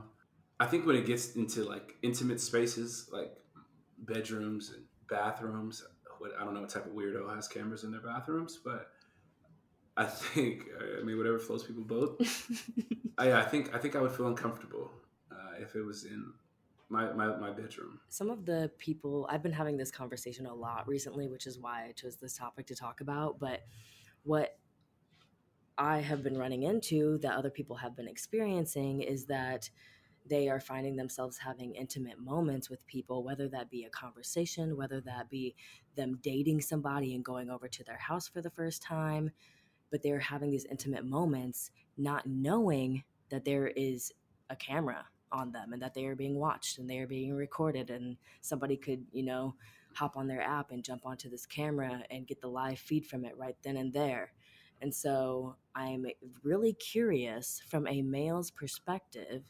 I 0.60 0.66
think 0.66 0.86
when 0.86 0.96
it 0.96 1.06
gets 1.06 1.36
into 1.36 1.64
like 1.64 1.96
intimate 2.02 2.40
spaces, 2.40 3.08
like 3.12 3.36
bedrooms 3.98 4.70
and 4.70 4.84
bathrooms, 5.08 5.84
what 6.20 6.32
I 6.38 6.44
don't 6.44 6.54
know 6.54 6.60
what 6.60 6.70
type 6.70 6.86
of 6.86 6.92
weirdo 6.92 7.34
has 7.34 7.48
cameras 7.48 7.84
in 7.84 7.90
their 7.90 8.00
bathrooms, 8.00 8.58
but 8.62 8.90
I 9.96 10.04
think 10.04 10.64
I 11.00 11.02
mean 11.02 11.16
whatever 11.16 11.38
floats 11.38 11.64
people 11.64 11.84
boat. 11.84 12.20
I, 13.18 13.32
I 13.32 13.42
think 13.42 13.74
I 13.74 13.78
think 13.78 13.96
I 13.96 14.00
would 14.00 14.12
feel 14.12 14.26
uncomfortable 14.26 14.90
uh, 15.30 15.60
if 15.60 15.74
it 15.74 15.82
was 15.82 16.04
in 16.04 16.32
my, 16.88 17.12
my 17.12 17.36
my 17.36 17.50
bedroom. 17.50 18.00
Some 18.08 18.30
of 18.30 18.44
the 18.44 18.70
people 18.78 19.26
I've 19.30 19.42
been 19.42 19.52
having 19.52 19.76
this 19.76 19.90
conversation 19.90 20.46
a 20.46 20.54
lot 20.54 20.86
recently, 20.86 21.28
which 21.28 21.46
is 21.46 21.58
why 21.58 21.86
I 21.86 21.92
chose 21.92 22.16
this 22.16 22.36
topic 22.36 22.66
to 22.66 22.74
talk 22.74 23.00
about. 23.00 23.38
But 23.38 23.62
what 24.22 24.58
I 25.78 25.98
have 25.98 26.22
been 26.22 26.38
running 26.38 26.62
into 26.62 27.18
that 27.18 27.36
other 27.36 27.50
people 27.50 27.76
have 27.76 27.96
been 27.96 28.08
experiencing 28.08 29.02
is 29.02 29.26
that 29.26 29.68
they 30.28 30.48
are 30.48 30.60
finding 30.60 30.96
themselves 30.96 31.38
having 31.38 31.74
intimate 31.74 32.18
moments 32.18 32.70
with 32.70 32.86
people, 32.86 33.24
whether 33.24 33.48
that 33.48 33.70
be 33.70 33.84
a 33.84 33.90
conversation, 33.90 34.76
whether 34.76 35.00
that 35.02 35.28
be 35.30 35.54
them 35.96 36.18
dating 36.22 36.60
somebody 36.60 37.14
and 37.14 37.24
going 37.24 37.50
over 37.50 37.68
to 37.68 37.84
their 37.84 37.98
house 37.98 38.28
for 38.28 38.42
the 38.42 38.50
first 38.50 38.82
time. 38.82 39.30
But 39.90 40.02
they're 40.02 40.18
having 40.20 40.50
these 40.50 40.66
intimate 40.66 41.04
moments, 41.04 41.70
not 41.96 42.26
knowing 42.26 43.04
that 43.30 43.44
there 43.44 43.68
is 43.68 44.12
a 44.50 44.56
camera 44.56 45.06
on 45.32 45.52
them 45.52 45.72
and 45.72 45.82
that 45.82 45.94
they 45.94 46.06
are 46.06 46.16
being 46.16 46.36
watched 46.36 46.78
and 46.78 46.88
they 46.88 46.98
are 46.98 47.06
being 47.06 47.34
recorded 47.34 47.90
and 47.90 48.16
somebody 48.42 48.76
could 48.76 49.04
you 49.12 49.24
know 49.24 49.54
hop 49.94 50.16
on 50.16 50.28
their 50.28 50.42
app 50.42 50.70
and 50.70 50.84
jump 50.84 51.04
onto 51.04 51.28
this 51.28 51.46
camera 51.46 52.02
and 52.10 52.26
get 52.28 52.40
the 52.40 52.46
live 52.46 52.78
feed 52.78 53.04
from 53.06 53.24
it 53.24 53.36
right 53.36 53.56
then 53.62 53.76
and 53.76 53.92
there 53.92 54.32
And 54.80 54.94
so 54.94 55.56
I'm 55.74 56.06
really 56.44 56.74
curious 56.74 57.60
from 57.68 57.86
a 57.88 58.02
male's 58.02 58.50
perspective 58.52 59.42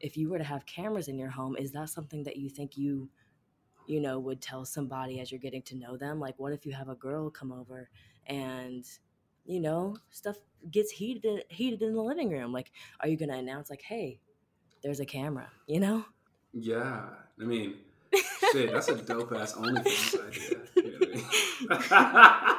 if 0.00 0.16
you 0.16 0.30
were 0.30 0.38
to 0.38 0.44
have 0.44 0.66
cameras 0.66 1.08
in 1.08 1.18
your 1.18 1.30
home, 1.30 1.56
is 1.56 1.72
that 1.72 1.88
something 1.90 2.22
that 2.24 2.36
you 2.36 2.48
think 2.48 2.76
you 2.76 3.08
you 3.86 4.00
know 4.00 4.18
would 4.18 4.40
tell 4.40 4.64
somebody 4.64 5.20
as 5.20 5.30
you're 5.30 5.38
getting 5.40 5.62
to 5.62 5.76
know 5.76 5.96
them 5.96 6.18
like 6.18 6.34
what 6.38 6.52
if 6.52 6.66
you 6.66 6.72
have 6.72 6.88
a 6.88 6.94
girl 6.96 7.30
come 7.30 7.52
over 7.52 7.88
and 8.26 8.84
you 9.44 9.60
know 9.60 9.96
stuff 10.10 10.36
gets 10.72 10.90
heated 10.90 11.44
heated 11.48 11.82
in 11.82 11.94
the 11.94 12.02
living 12.02 12.28
room 12.30 12.52
like 12.52 12.72
are 13.00 13.08
you 13.08 13.16
going 13.16 13.28
to 13.28 13.36
announce 13.36 13.70
like 13.70 13.82
hey 13.82 14.18
there's 14.82 14.98
a 14.98 15.06
camera 15.06 15.48
you 15.68 15.78
know 15.78 16.04
Yeah, 16.52 17.04
I 17.40 17.44
mean, 17.44 17.74
shit, 18.52 18.72
that's 18.72 18.88
a 18.88 18.96
dope 18.96 19.32
ass 19.32 19.54
OnlyFans 19.54 20.26
idea. 20.28 20.58
You 20.82 20.90
know 20.92 20.98
what 21.68 21.92
I 21.92 22.58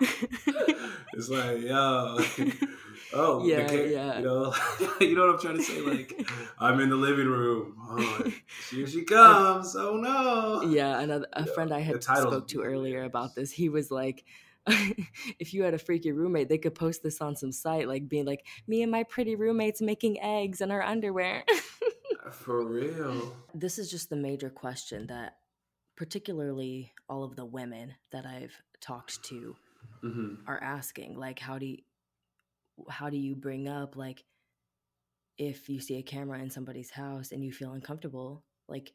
mean? 0.00 0.76
it's 1.12 1.28
like, 1.28 1.60
yo, 1.60 2.18
oh, 3.14 3.46
Yeah, 3.46 3.64
ca- 3.66 3.86
yeah. 3.88 4.18
you 4.18 4.24
know, 4.24 4.54
you 5.00 5.14
know 5.14 5.26
what 5.26 5.34
I'm 5.34 5.40
trying 5.40 5.56
to 5.56 5.62
say? 5.62 5.80
Like, 5.80 6.26
I'm 6.58 6.80
in 6.80 6.90
the 6.90 6.96
living 6.96 7.26
room. 7.28 7.76
Oh, 7.88 8.24
here 8.70 8.86
she 8.86 9.02
comes. 9.04 9.74
Oh 9.76 9.96
no. 9.96 10.70
yeah 10.70 11.00
another 11.00 11.26
a 11.32 11.46
friend 11.46 11.72
i 11.72 11.80
had 11.80 12.02
spoke 12.02 12.48
to 12.48 12.62
earlier 12.62 13.04
about 13.04 13.34
this 13.34 13.50
he 13.52 13.68
was 13.68 13.90
like 13.90 14.24
if 15.38 15.52
you 15.52 15.62
had 15.62 15.74
a 15.74 15.78
freaky 15.78 16.10
roommate 16.12 16.48
they 16.48 16.56
could 16.58 16.74
post 16.74 17.02
this 17.02 17.20
on 17.20 17.36
some 17.36 17.52
site 17.52 17.86
like 17.86 18.08
being 18.08 18.24
like 18.24 18.46
me 18.66 18.82
and 18.82 18.90
my 18.90 19.02
pretty 19.02 19.34
roommates 19.36 19.82
making 19.82 20.18
eggs 20.22 20.60
in 20.62 20.70
our 20.70 20.82
underwear 20.82 21.44
For 22.32 22.64
real. 22.64 23.36
this 23.54 23.78
is 23.78 23.90
just 23.90 24.08
the 24.10 24.16
major 24.16 24.48
question 24.50 25.06
that 25.08 25.36
particularly 25.96 26.92
all 27.08 27.24
of 27.24 27.36
the 27.36 27.44
women 27.44 27.94
that 28.10 28.24
i've 28.26 28.56
talked 28.80 29.22
to 29.24 29.54
hmm 30.00 30.34
are 30.46 30.62
asking 30.62 31.16
like 31.18 31.38
how 31.38 31.58
do 31.58 31.66
you 31.66 31.78
how 32.88 33.10
do 33.10 33.16
you 33.16 33.34
bring 33.34 33.68
up 33.68 33.96
like 33.96 34.24
if 35.38 35.68
you 35.68 35.80
see 35.80 35.98
a 35.98 36.02
camera 36.02 36.38
in 36.38 36.50
somebody's 36.50 36.90
house 36.90 37.32
and 37.32 37.44
you 37.44 37.52
feel 37.52 37.72
uncomfortable 37.72 38.44
like 38.68 38.92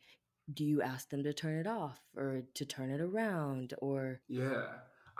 do 0.53 0.63
you 0.63 0.81
ask 0.81 1.09
them 1.09 1.23
to 1.23 1.33
turn 1.33 1.59
it 1.59 1.67
off 1.67 1.99
or 2.15 2.41
to 2.55 2.65
turn 2.65 2.89
it 2.89 3.01
around 3.01 3.73
or 3.79 4.21
Yeah, 4.27 4.63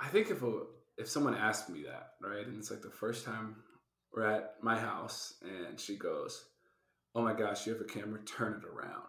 I 0.01 0.07
think 0.07 0.29
if 0.29 0.41
a, 0.41 0.61
if 0.97 1.09
someone 1.09 1.35
asked 1.35 1.69
me 1.69 1.83
that, 1.83 2.13
right, 2.21 2.45
and 2.45 2.57
it's 2.57 2.71
like 2.71 2.81
the 2.81 2.89
first 2.89 3.25
time 3.25 3.57
we're 4.13 4.25
at 4.25 4.55
my 4.61 4.77
house, 4.79 5.35
and 5.41 5.79
she 5.79 5.97
goes, 5.97 6.45
"Oh 7.13 7.21
my 7.21 7.33
gosh, 7.33 7.65
you 7.65 7.73
have 7.73 7.81
a 7.81 7.85
camera? 7.85 8.19
Turn 8.25 8.61
it 8.63 8.67
around." 8.67 9.03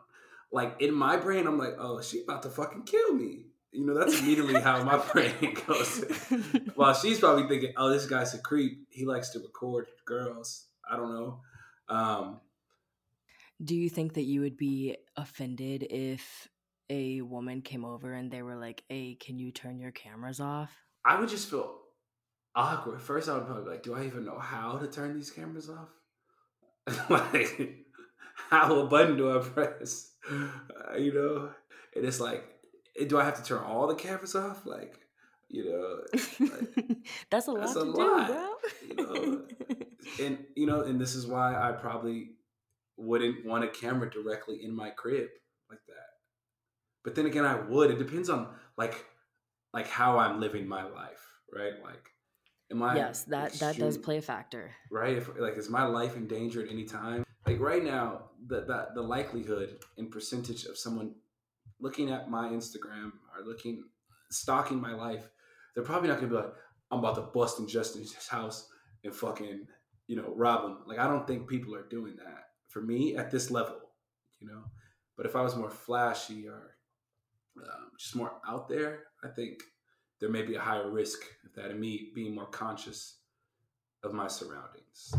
Like 0.53 0.77
in 0.81 0.93
my 0.95 1.17
brain, 1.17 1.47
I'm 1.47 1.59
like, 1.59 1.75
"Oh, 1.79 2.01
she 2.03 2.23
about 2.23 2.43
to 2.43 2.51
fucking 2.51 2.83
kill 2.83 3.15
me." 3.15 3.47
You 3.73 3.87
know, 3.87 3.95
that's 3.95 4.19
immediately 4.21 4.61
how 4.61 4.83
my 4.83 4.99
brain 5.13 5.57
goes. 5.67 6.05
While 6.75 6.95
she's 6.95 7.21
probably 7.21 7.49
thinking, 7.49 7.73
"Oh, 7.77 7.91
this 7.91 8.07
guy's 8.07 8.35
a 8.35 8.39
creep. 8.39 8.87
He 8.91 9.07
likes 9.07 9.31
to 9.31 9.39
record 9.39 9.89
girls." 10.05 10.67
I 10.91 10.97
don't 10.97 11.15
know. 11.15 11.41
Um, 11.89 12.41
do 13.63 13.77
you 13.77 13.89
think 13.89 14.15
that 14.15 14.23
you 14.23 14.41
would 14.41 14.57
be 14.57 14.97
offended 15.17 15.87
if 15.89 16.49
a 16.89 17.21
woman 17.21 17.63
came 17.63 17.85
over 17.85 18.13
and 18.13 18.31
they 18.31 18.43
were 18.43 18.57
like 18.57 18.83
hey 18.89 19.17
can 19.21 19.39
you 19.39 19.53
turn 19.53 19.79
your 19.79 19.93
cameras 19.93 20.41
off 20.41 20.73
I 21.05 21.19
would 21.19 21.29
just 21.29 21.49
feel 21.49 21.81
awkward. 22.55 23.01
First, 23.01 23.29
I 23.29 23.35
would 23.35 23.47
probably 23.47 23.65
be 23.65 23.71
like, 23.71 23.83
do 23.83 23.95
I 23.95 24.05
even 24.05 24.25
know 24.25 24.39
how 24.39 24.79
to 24.79 24.87
turn 24.87 25.15
these 25.15 25.31
cameras 25.31 25.71
off? 25.71 25.89
like, 27.11 27.87
how 28.51 28.81
a 28.81 28.87
button 28.87 29.17
do 29.17 29.37
I 29.37 29.43
press? 29.43 30.13
Uh, 30.31 30.97
you 30.97 31.13
know, 31.13 31.51
and 31.95 32.05
it's 32.05 32.21
like, 32.21 32.45
do 33.09 33.19
I 33.19 33.25
have 33.25 33.37
to 33.37 33.45
turn 33.45 33.63
all 33.63 33.87
the 33.87 33.95
cameras 33.95 34.35
off? 34.35 34.67
Like, 34.67 34.99
you 35.49 35.65
know, 35.65 36.01
like, 36.41 36.97
that's 37.31 37.49
a 37.49 37.53
lot 37.53 37.61
that's 37.61 37.77
a 37.77 37.81
to 37.81 37.85
lot, 37.85 38.27
do 38.27 38.33
bro 38.33 38.51
you 38.89 38.95
know. 38.97 39.43
and 40.25 40.39
you 40.57 40.67
know, 40.67 40.83
and 40.83 41.01
this 41.01 41.15
is 41.15 41.27
why 41.27 41.55
I 41.55 41.73
probably 41.73 42.31
wouldn't 42.97 43.47
want 43.47 43.65
a 43.65 43.69
camera 43.69 44.11
directly 44.11 44.63
in 44.63 44.75
my 44.75 44.91
crib 44.91 45.29
like 45.69 45.81
that. 45.89 46.07
But 47.05 47.15
then 47.15 47.27
again, 47.27 47.45
I 47.45 47.61
would. 47.61 47.91
It 47.91 47.99
depends 47.99 48.29
on 48.29 48.49
like, 48.77 49.05
like 49.73 49.89
how 49.89 50.19
I'm 50.19 50.41
living 50.41 50.69
my 50.69 50.85
life, 50.85 51.25
right? 51.53 51.73
Like, 51.83 52.05
am 52.71 52.83
I? 52.83 52.97
yes 52.97 53.25
that 53.25 53.53
that 53.55 53.77
does 53.77 53.99
play 53.99 54.19
a 54.19 54.23
factor 54.23 54.71
right? 54.91 55.17
If 55.17 55.31
like 55.39 55.57
is 55.57 55.71
my 55.71 55.85
life 55.85 56.17
in 56.17 56.27
danger 56.27 56.63
at 56.63 56.71
any 56.71 56.85
time? 56.85 57.25
Like 57.47 57.59
right 57.59 57.83
now, 57.83 58.31
the 58.47 58.61
the, 58.61 58.89
the 58.95 59.03
likelihood 59.03 59.79
and 59.97 60.11
percentage 60.11 60.65
of 60.65 60.77
someone 60.77 61.15
looking 61.81 62.11
at 62.11 62.31
my 62.31 62.49
Instagram 62.49 63.13
or 63.37 63.45
looking 63.45 63.85
stalking 64.31 64.81
my 64.81 64.95
life, 64.95 65.29
they're 65.75 65.85
probably 65.85 66.09
not 66.09 66.17
gonna 66.17 66.29
be 66.29 66.37
like, 66.37 66.53
I'm 66.91 67.01
about 67.01 67.15
to 67.17 67.23
bust 67.23 67.59
in 67.59 67.69
Justin's 67.69 68.15
house 68.27 68.69
and 69.05 69.15
fucking 69.15 69.67
you 70.07 70.17
know 70.17 70.33
rob 70.37 70.65
him. 70.65 70.79
Like 70.87 70.99
I 70.99 71.07
don't 71.07 71.27
think 71.27 71.49
people 71.49 71.75
are 71.75 71.89
doing 71.89 72.17
that 72.17 72.45
for 72.69 72.83
me 72.83 73.17
at 73.17 73.31
this 73.31 73.51
level, 73.51 73.77
you 74.39 74.49
know. 74.49 74.63
But 75.17 75.27
if 75.27 75.37
I 75.37 75.43
was 75.43 75.57
more 75.57 75.71
flashy 75.71 76.49
or 76.49 76.77
um, 77.59 77.91
just 77.99 78.17
more 78.17 78.33
out 78.49 78.69
there, 78.69 79.05
I 79.23 79.29
think 79.29 79.63
there 80.21 80.31
may 80.31 80.43
be 80.43 80.55
a 80.55 80.61
higher 80.61 80.91
risk 80.91 81.21
of 81.45 81.55
that 81.55 81.71
and 81.71 81.81
me 81.81 82.11
being 82.15 82.35
more 82.35 82.47
conscious 82.47 83.19
of 84.03 84.13
my 84.13 84.29
surroundings. 84.29 85.15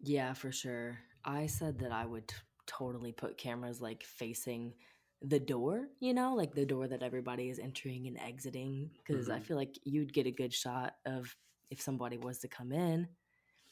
Yeah, 0.00 0.32
for 0.32 0.52
sure. 0.52 0.98
I 1.24 1.46
said 1.46 1.78
that 1.80 1.92
I 1.92 2.06
would 2.06 2.32
totally 2.66 3.12
put 3.12 3.38
cameras 3.38 3.80
like 3.80 4.02
facing 4.02 4.74
the 5.22 5.40
door, 5.40 5.88
you 6.00 6.14
know, 6.14 6.34
like 6.34 6.54
the 6.54 6.64
door 6.66 6.86
that 6.88 7.02
everybody 7.02 7.50
is 7.50 7.58
entering 7.58 8.06
and 8.06 8.18
exiting 8.18 8.90
because 8.98 9.28
I 9.28 9.38
Mhm. 9.38 9.42
feel 9.44 9.56
like 9.56 9.76
you'd 9.84 10.12
get 10.12 10.26
a 10.26 10.30
good 10.30 10.52
shot 10.54 10.94
of 11.06 11.34
if 11.70 11.80
somebody 11.80 12.18
was 12.18 12.38
to 12.40 12.48
come 12.48 12.72
in. 12.72 13.08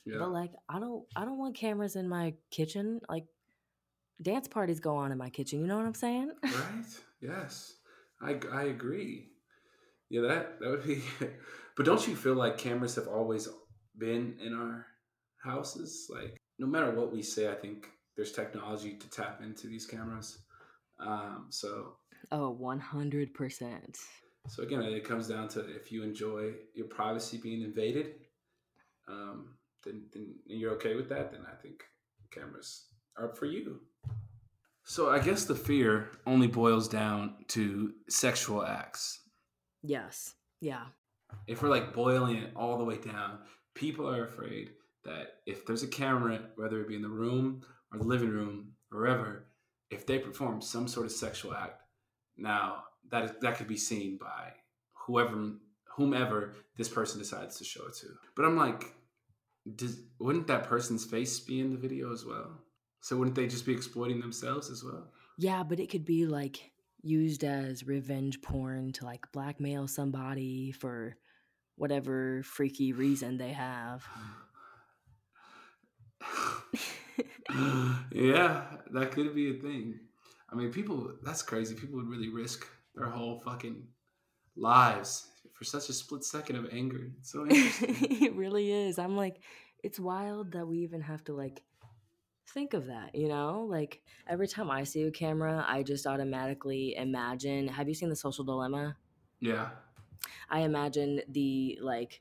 Yeah. 0.05 0.19
But 0.19 0.31
like 0.33 0.53
I 0.69 0.79
don't 0.81 1.07
I 1.15 1.25
don't 1.25 1.39
want 1.39 1.57
cameras 1.57 1.97
in 1.97 2.09
my 2.09 2.35
kitchen. 2.51 3.01
Like 3.09 3.27
dance 4.23 4.49
parties 4.49 4.81
go 4.81 4.97
on 4.97 5.13
in 5.13 5.19
my 5.19 5.31
kitchen, 5.31 5.61
you 5.61 5.67
know 5.67 5.77
what 5.77 5.87
I'm 5.87 5.95
saying? 5.95 6.33
right. 6.43 7.01
Yes. 7.21 7.75
I, 8.21 8.41
I 8.53 8.65
agree. 8.65 9.31
Yeah, 10.09 10.23
that 10.23 10.61
that 10.61 10.71
would 10.71 10.85
be. 10.85 11.03
but 11.77 11.87
don't 11.87 12.07
you 12.09 12.17
feel 12.17 12.35
like 12.35 12.59
cameras 12.59 12.95
have 12.97 13.09
always 13.09 13.49
been 13.99 14.37
in 14.41 14.55
our 14.55 14.87
houses? 15.43 16.09
Like, 16.11 16.37
no 16.59 16.67
matter 16.67 16.91
what 16.93 17.13
we 17.13 17.23
say, 17.23 17.51
I 17.51 17.55
think 17.55 17.89
there's 18.17 18.33
technology 18.33 18.95
to 18.97 19.11
tap 19.11 19.43
into 19.43 19.67
these 19.67 19.87
cameras. 19.87 20.39
Um, 20.99 21.47
so 21.51 21.95
oh, 22.33 22.57
100%. 22.61 23.99
so 24.49 24.63
again, 24.63 24.83
it 24.83 25.05
comes 25.05 25.29
down 25.29 25.49
to 25.49 25.61
if 25.61 25.93
you 25.93 26.03
enjoy 26.03 26.53
your 26.75 26.87
privacy 26.87 27.39
being 27.39 27.63
invaded, 27.63 28.15
um, 29.09 29.51
then 29.85 30.05
then 30.13 30.35
and 30.49 30.61
you're 30.61 30.73
okay 30.73 30.95
with 30.95 31.09
that. 31.11 31.33
Then 31.33 31.43
I 31.51 31.55
think 31.61 31.85
cameras 32.31 32.87
are 33.17 33.35
for 33.35 33.47
you. 33.47 33.81
So 34.85 35.11
I 35.11 35.19
guess 35.19 35.45
the 35.45 35.55
fear 35.55 36.11
only 36.27 36.47
boils 36.47 36.89
down 36.89 37.45
to 37.49 37.93
sexual 38.09 38.65
acts. 38.65 39.21
Yes. 39.83 40.35
Yeah. 40.61 40.85
If 41.49 41.61
we're 41.61 41.71
like 41.71 41.93
boiling 41.93 42.37
it 42.37 42.53
all 42.55 42.79
the 42.79 42.85
way 42.85 42.97
down, 42.99 43.39
people 43.75 44.09
are 44.09 44.25
afraid 44.25 44.71
that 45.05 45.39
if 45.45 45.67
there's 45.67 45.83
a 45.83 45.89
camera, 45.89 46.41
whether 46.55 46.81
it 46.81 46.89
be 46.89 46.95
in 46.95 47.03
the 47.03 47.09
room 47.09 47.63
or 47.93 47.99
the 47.99 48.05
living 48.05 48.29
room, 48.29 48.73
wherever, 48.91 49.46
if 49.91 50.07
they 50.07 50.19
perform 50.19 50.61
some 50.61 50.89
sort 50.89 51.07
of 51.07 51.13
sexual 51.13 51.55
act, 51.55 51.83
now 52.37 52.85
that 53.11 53.25
is, 53.25 53.31
that 53.41 53.57
could 53.57 53.69
be 53.69 53.77
seen 53.77 54.19
by 54.19 54.53
whoever 55.07 55.53
whomever 55.97 56.55
this 56.77 56.89
person 56.89 57.19
decides 57.19 57.57
to 57.59 57.65
show 57.65 57.87
it 57.87 57.95
to. 57.95 58.09
But 58.35 58.45
I'm 58.45 58.57
like, 58.57 58.85
does, 59.77 59.99
wouldn't 60.19 60.47
that 60.49 60.65
person's 60.65 61.05
face 61.05 61.41
be 61.41 61.61
in 61.61 61.71
the 61.71 61.79
video 61.79 62.13
as 62.13 62.25
well? 62.25 62.61
So 63.01 63.17
wouldn't 63.17 63.37
they 63.37 63.47
just 63.47 63.65
be 63.65 63.73
exploiting 63.73 64.21
themselves 64.21 64.71
as 64.71 64.85
well? 64.85 65.09
Yeah, 65.39 65.63
but 65.63 65.81
it 65.81 65.89
could 65.89 66.05
be 66.05 66.27
like 66.27 66.73
used 67.03 67.45
as 67.45 67.87
revenge 67.87 68.43
porn 68.43 68.93
to 68.93 69.05
like 69.05 69.31
blackmail 69.33 69.87
somebody 69.87 70.73
for 70.73 71.17
whatever 71.77 72.43
freaky 72.43 72.93
reason 72.93 73.39
they 73.39 73.53
have. 73.53 74.05
yeah, 78.13 78.65
that 78.93 79.13
could 79.13 79.35
be 79.35 79.51
a 79.51 79.61
thing. 79.61 80.01
I 80.51 80.55
mean, 80.55 80.73
people, 80.73 81.13
that's 81.23 81.43
crazy. 81.43 81.75
People 81.75 81.97
would 81.97 82.09
really 82.09 82.29
risk 82.29 82.67
their 82.95 83.09
whole 83.09 83.41
fucking 83.41 83.83
lives 84.57 85.29
for 85.55 85.65
such 85.65 85.89
a 85.89 85.93
split 85.93 86.25
second 86.25 86.57
of 86.57 86.67
anger. 86.73 87.11
It's 87.19 87.33
so 87.33 87.47
interesting. 87.47 87.97
it 88.23 88.35
really 88.35 88.71
is. 88.71 88.99
I'm 88.99 89.17
like, 89.17 89.41
it's 89.83 89.99
wild 89.99 90.53
that 90.53 90.67
we 90.67 90.79
even 90.79 91.01
have 91.01 91.25
to 91.25 91.35
like 91.35 91.63
think 92.49 92.75
of 92.75 92.87
that, 92.87 93.15
you 93.15 93.29
know? 93.29 93.67
Like 93.69 94.01
every 94.29 94.49
time 94.49 94.71
I 94.71 94.85
see 94.85 95.03
a 95.03 95.11
camera, 95.11 95.65
I 95.69 95.83
just 95.83 96.07
automatically 96.07 96.95
imagine. 96.97 97.69
Have 97.69 97.89
you 97.89 97.95
seen 97.95 98.09
The 98.09 98.17
Social 98.17 98.45
Dilemma? 98.45 98.97
yeah. 99.41 99.71
I 100.49 100.61
imagine 100.61 101.21
the 101.29 101.79
like 101.83 102.21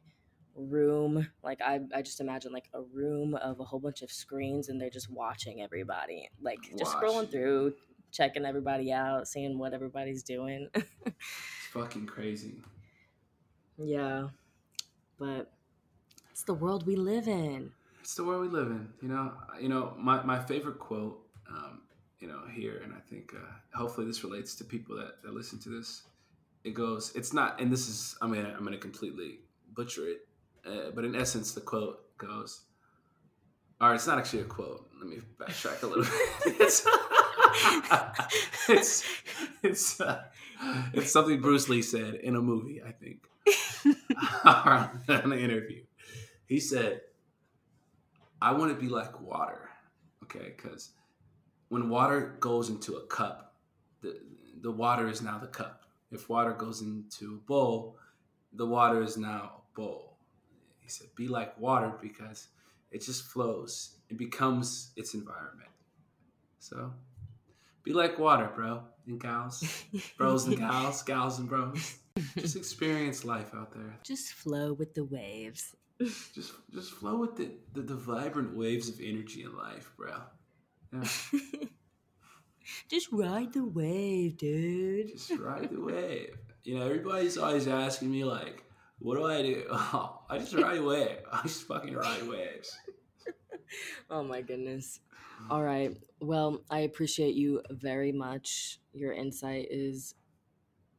room, 0.55 1.27
like 1.43 1.61
I, 1.61 1.81
I 1.93 2.01
just 2.01 2.21
imagine 2.21 2.51
like 2.53 2.69
a 2.73 2.81
room 2.81 3.35
of 3.35 3.59
a 3.59 3.63
whole 3.63 3.79
bunch 3.79 4.01
of 4.01 4.11
screens 4.11 4.69
and 4.69 4.79
they're 4.79 4.89
just 4.89 5.09
watching 5.11 5.61
everybody, 5.61 6.29
like 6.41 6.59
just 6.77 6.95
Watching. 6.95 7.09
scrolling 7.09 7.31
through, 7.31 7.73
checking 8.11 8.45
everybody 8.45 8.91
out, 8.91 9.27
seeing 9.27 9.57
what 9.57 9.73
everybody's 9.73 10.23
doing. 10.23 10.69
It's 11.05 11.67
fucking 11.73 12.05
crazy. 12.05 12.55
yeah. 13.77 14.27
But 15.19 15.51
It's 16.31 16.43
the 16.43 16.53
world 16.53 16.85
we 16.87 16.95
live 16.95 17.27
in. 17.27 17.71
It's 18.01 18.15
the 18.15 18.23
world 18.23 18.41
we 18.41 18.47
live 18.47 18.67
in. 18.67 18.89
You 19.01 19.09
know, 19.09 19.33
you 19.59 19.67
know, 19.69 19.93
my, 19.97 20.23
my 20.23 20.39
favorite 20.39 20.79
quote, 20.79 21.21
um, 21.49 21.81
you 22.19 22.27
know, 22.27 22.39
here, 22.53 22.81
and 22.83 22.93
I 22.93 22.99
think 23.09 23.33
uh, 23.35 23.77
hopefully 23.77 24.07
this 24.07 24.23
relates 24.23 24.55
to 24.55 24.63
people 24.63 24.95
that, 24.97 25.21
that 25.23 25.33
listen 25.33 25.59
to 25.59 25.69
this. 25.69 26.03
It 26.63 26.73
goes, 26.73 27.11
it's 27.15 27.33
not, 27.33 27.59
and 27.59 27.71
this 27.71 27.87
is, 27.89 28.15
I 28.21 28.27
mean, 28.27 28.45
I'm 28.45 28.59
going 28.59 28.71
to 28.71 28.77
completely 28.77 29.39
butcher 29.73 30.07
it, 30.07 30.27
uh, 30.65 30.91
but 30.93 31.05
in 31.05 31.15
essence, 31.15 31.53
the 31.53 31.61
quote 31.61 32.17
goes, 32.17 32.61
or 33.79 33.93
it's 33.93 34.07
not 34.07 34.17
actually 34.17 34.41
a 34.41 34.45
quote. 34.45 34.89
Let 34.99 35.09
me 35.09 35.17
backtrack 35.37 35.83
a 35.83 35.87
little 35.87 36.03
bit. 36.03 36.11
it's, 36.61 36.87
it's, 38.69 39.03
it's, 39.61 40.01
uh, 40.01 40.23
it's 40.93 41.11
something 41.11 41.41
Bruce 41.41 41.69
Lee 41.69 41.81
said 41.81 42.15
in 42.15 42.35
a 42.35 42.41
movie, 42.41 42.81
I 42.81 42.91
think, 42.91 43.27
in 45.25 45.31
an 45.31 45.37
interview. 45.37 45.83
He 46.47 46.59
said, 46.59 47.01
I 48.41 48.53
want 48.53 48.71
to 48.71 48.79
be 48.79 48.89
like 48.89 49.21
water, 49.21 49.69
okay? 50.23 50.53
Because 50.55 50.91
when 51.69 51.89
water 51.89 52.37
goes 52.39 52.69
into 52.69 52.95
a 52.95 53.05
cup, 53.07 53.55
the, 54.01 54.19
the 54.61 54.71
water 54.71 55.09
is 55.09 55.21
now 55.21 55.37
the 55.37 55.47
cup. 55.47 55.83
If 56.11 56.29
water 56.29 56.53
goes 56.53 56.81
into 56.81 57.35
a 57.35 57.47
bowl, 57.47 57.97
the 58.53 58.65
water 58.65 59.01
is 59.01 59.17
now 59.17 59.51
a 59.57 59.75
bowl. 59.75 60.14
He 60.85 60.91
said, 60.91 61.07
be 61.15 61.27
like 61.27 61.59
water 61.59 61.93
because 62.01 62.47
it 62.91 63.03
just 63.03 63.23
flows. 63.23 63.97
It 64.09 64.17
becomes 64.17 64.91
its 64.95 65.13
environment. 65.13 65.69
So 66.59 66.93
be 67.83 67.91
like 67.91 68.17
water, 68.17 68.49
bro 68.55 68.83
and 69.07 69.19
gals, 69.19 69.63
bros 70.17 70.47
and 70.47 70.57
gals, 70.57 71.03
gals 71.03 71.39
and 71.39 71.49
bros. 71.49 71.97
Just 72.37 72.55
experience 72.55 73.25
life 73.25 73.53
out 73.53 73.73
there. 73.73 73.97
Just 74.03 74.33
flow 74.33 74.73
with 74.73 74.93
the 74.93 75.03
waves. 75.03 75.75
Just 75.99 76.53
just 76.73 76.91
flow 76.91 77.17
with 77.17 77.35
the, 77.35 77.51
the, 77.73 77.81
the 77.81 77.95
vibrant 77.95 78.55
waves 78.55 78.89
of 78.89 78.99
energy 78.99 79.43
in 79.43 79.55
life, 79.55 79.91
bro. 79.97 80.13
Yeah. 80.93 81.07
Just 82.89 83.11
ride 83.11 83.53
the 83.53 83.63
wave, 83.63 84.37
dude. 84.37 85.09
Just 85.09 85.31
ride 85.39 85.69
the 85.69 85.79
wave. 85.79 86.35
You 86.63 86.79
know, 86.79 86.85
everybody's 86.85 87.37
always 87.37 87.67
asking 87.67 88.09
me 88.11 88.23
like, 88.23 88.63
what 88.99 89.17
do 89.17 89.25
I 89.25 89.41
do? 89.41 89.65
Oh, 89.69 90.21
I 90.29 90.37
just 90.39 90.53
ride 90.53 90.77
a 90.77 90.83
wave. 90.83 91.17
I 91.31 91.41
just 91.43 91.67
fucking 91.67 91.93
ride 91.93 92.27
waves. 92.27 92.75
oh 94.09 94.23
my 94.23 94.41
goodness. 94.41 94.99
All 95.49 95.63
right. 95.63 95.95
Well, 96.21 96.61
I 96.69 96.79
appreciate 96.79 97.35
you 97.35 97.61
very 97.69 98.11
much. 98.11 98.79
Your 98.93 99.13
insight 99.13 99.67
is 99.69 100.15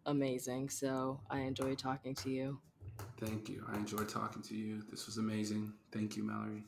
amazing. 0.04 0.68
So 0.70 1.20
I 1.30 1.40
enjoy 1.40 1.74
talking 1.74 2.14
to 2.16 2.30
you. 2.30 2.60
Thank 3.20 3.48
you. 3.48 3.64
I 3.70 3.76
enjoyed 3.76 4.08
talking 4.08 4.42
to 4.42 4.54
you. 4.54 4.82
This 4.90 5.06
was 5.06 5.18
amazing. 5.18 5.72
Thank 5.92 6.16
you, 6.16 6.22
Mallory. 6.22 6.64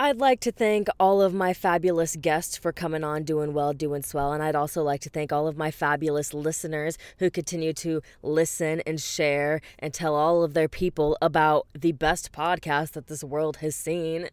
I'd 0.00 0.18
like 0.18 0.38
to 0.42 0.52
thank 0.52 0.86
all 1.00 1.20
of 1.20 1.34
my 1.34 1.52
fabulous 1.52 2.14
guests 2.14 2.56
for 2.56 2.70
coming 2.72 3.02
on, 3.02 3.24
doing 3.24 3.52
well, 3.52 3.72
doing 3.72 4.02
swell. 4.02 4.32
And 4.32 4.40
I'd 4.40 4.54
also 4.54 4.84
like 4.84 5.00
to 5.00 5.10
thank 5.10 5.32
all 5.32 5.48
of 5.48 5.56
my 5.56 5.72
fabulous 5.72 6.32
listeners 6.32 6.96
who 7.18 7.30
continue 7.30 7.72
to 7.72 8.00
listen 8.22 8.80
and 8.86 9.00
share 9.00 9.60
and 9.80 9.92
tell 9.92 10.14
all 10.14 10.44
of 10.44 10.54
their 10.54 10.68
people 10.68 11.18
about 11.20 11.66
the 11.76 11.90
best 11.90 12.30
podcast 12.30 12.92
that 12.92 13.08
this 13.08 13.24
world 13.24 13.56
has 13.56 13.74
seen. 13.74 14.28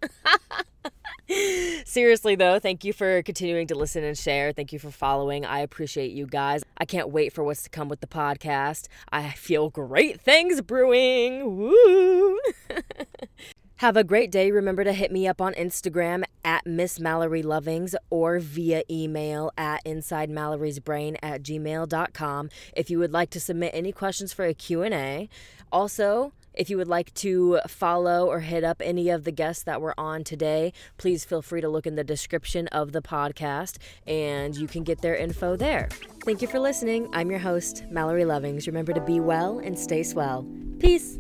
Seriously, 1.86 2.36
though, 2.36 2.60
thank 2.60 2.84
you 2.84 2.94
for 2.94 3.24
continuing 3.24 3.66
to 3.66 3.74
listen 3.76 4.04
and 4.04 4.16
share. 4.16 4.52
Thank 4.52 4.72
you 4.72 4.78
for 4.78 4.92
following. 4.92 5.48
I 5.48 5.62
appreciate 5.62 6.12
you 6.12 6.28
guys. 6.28 6.64
I 6.78 6.86
can't 6.86 7.10
wait 7.10 7.34
for 7.34 7.44
what's 7.44 7.64
to 7.64 7.72
come 7.72 7.90
with 7.90 8.02
the 8.02 8.08
podcast. 8.08 8.88
I 9.12 9.32
feel 9.32 9.72
great 9.72 10.22
things 10.22 10.62
brewing. 10.62 11.58
Woo! 11.58 12.40
Have 13.80 13.98
a 13.98 14.06
great 14.06 14.32
day. 14.32 14.52
Remember 14.52 14.86
to 14.86 14.94
hit 14.94 15.12
me 15.12 15.28
up 15.28 15.42
on 15.42 15.54
Instagram 15.56 16.24
at 16.46 16.66
Miss 16.66 16.98
Mallory 16.98 17.44
Lovings 17.44 17.94
or 18.10 18.40
via 18.40 18.84
email 18.90 19.52
at 19.58 19.84
InsideMallory'sBrain 19.84 21.18
at 21.22 21.44
gmail.com 21.44 22.50
if 22.76 22.90
you 22.90 23.00
would 23.00 23.12
like 23.12 23.30
to 23.32 23.40
submit 23.40 23.72
any 23.74 23.92
questions 23.92 24.32
for 24.32 24.46
a 24.46 24.54
Q&A. 24.54 25.28
Also, 25.74 26.32
if 26.54 26.70
you 26.70 26.78
would 26.78 26.88
like 26.88 27.14
to 27.16 27.60
follow 27.68 28.28
or 28.28 28.40
hit 28.40 28.64
up 28.64 28.82
any 28.82 29.10
of 29.10 29.26
the 29.26 29.32
guests 29.32 29.64
that 29.64 29.82
were 29.82 29.94
on 30.00 30.24
today, 30.24 30.72
please 30.98 31.26
feel 31.26 31.42
free 31.42 31.60
to 31.60 31.68
look 31.68 31.86
in 31.86 31.96
the 31.96 32.04
description 32.04 32.68
of 32.68 32.94
the 32.94 33.02
podcast 33.02 33.78
and 34.08 34.56
you 34.56 34.68
can 34.68 34.84
get 34.84 35.02
their 35.02 35.18
info 35.18 35.58
there. 35.58 35.90
Thank 36.24 36.42
you 36.42 36.48
for 36.48 36.60
listening. 36.60 37.10
I'm 37.12 37.30
your 37.30 37.40
host, 37.40 37.84
Mallory 37.90 38.24
Lovings. 38.24 38.68
Remember 38.68 38.94
to 38.94 39.02
be 39.02 39.20
well 39.20 39.60
and 39.60 39.78
stay 39.78 40.02
swell. 40.02 40.48
Peace. 40.80 41.20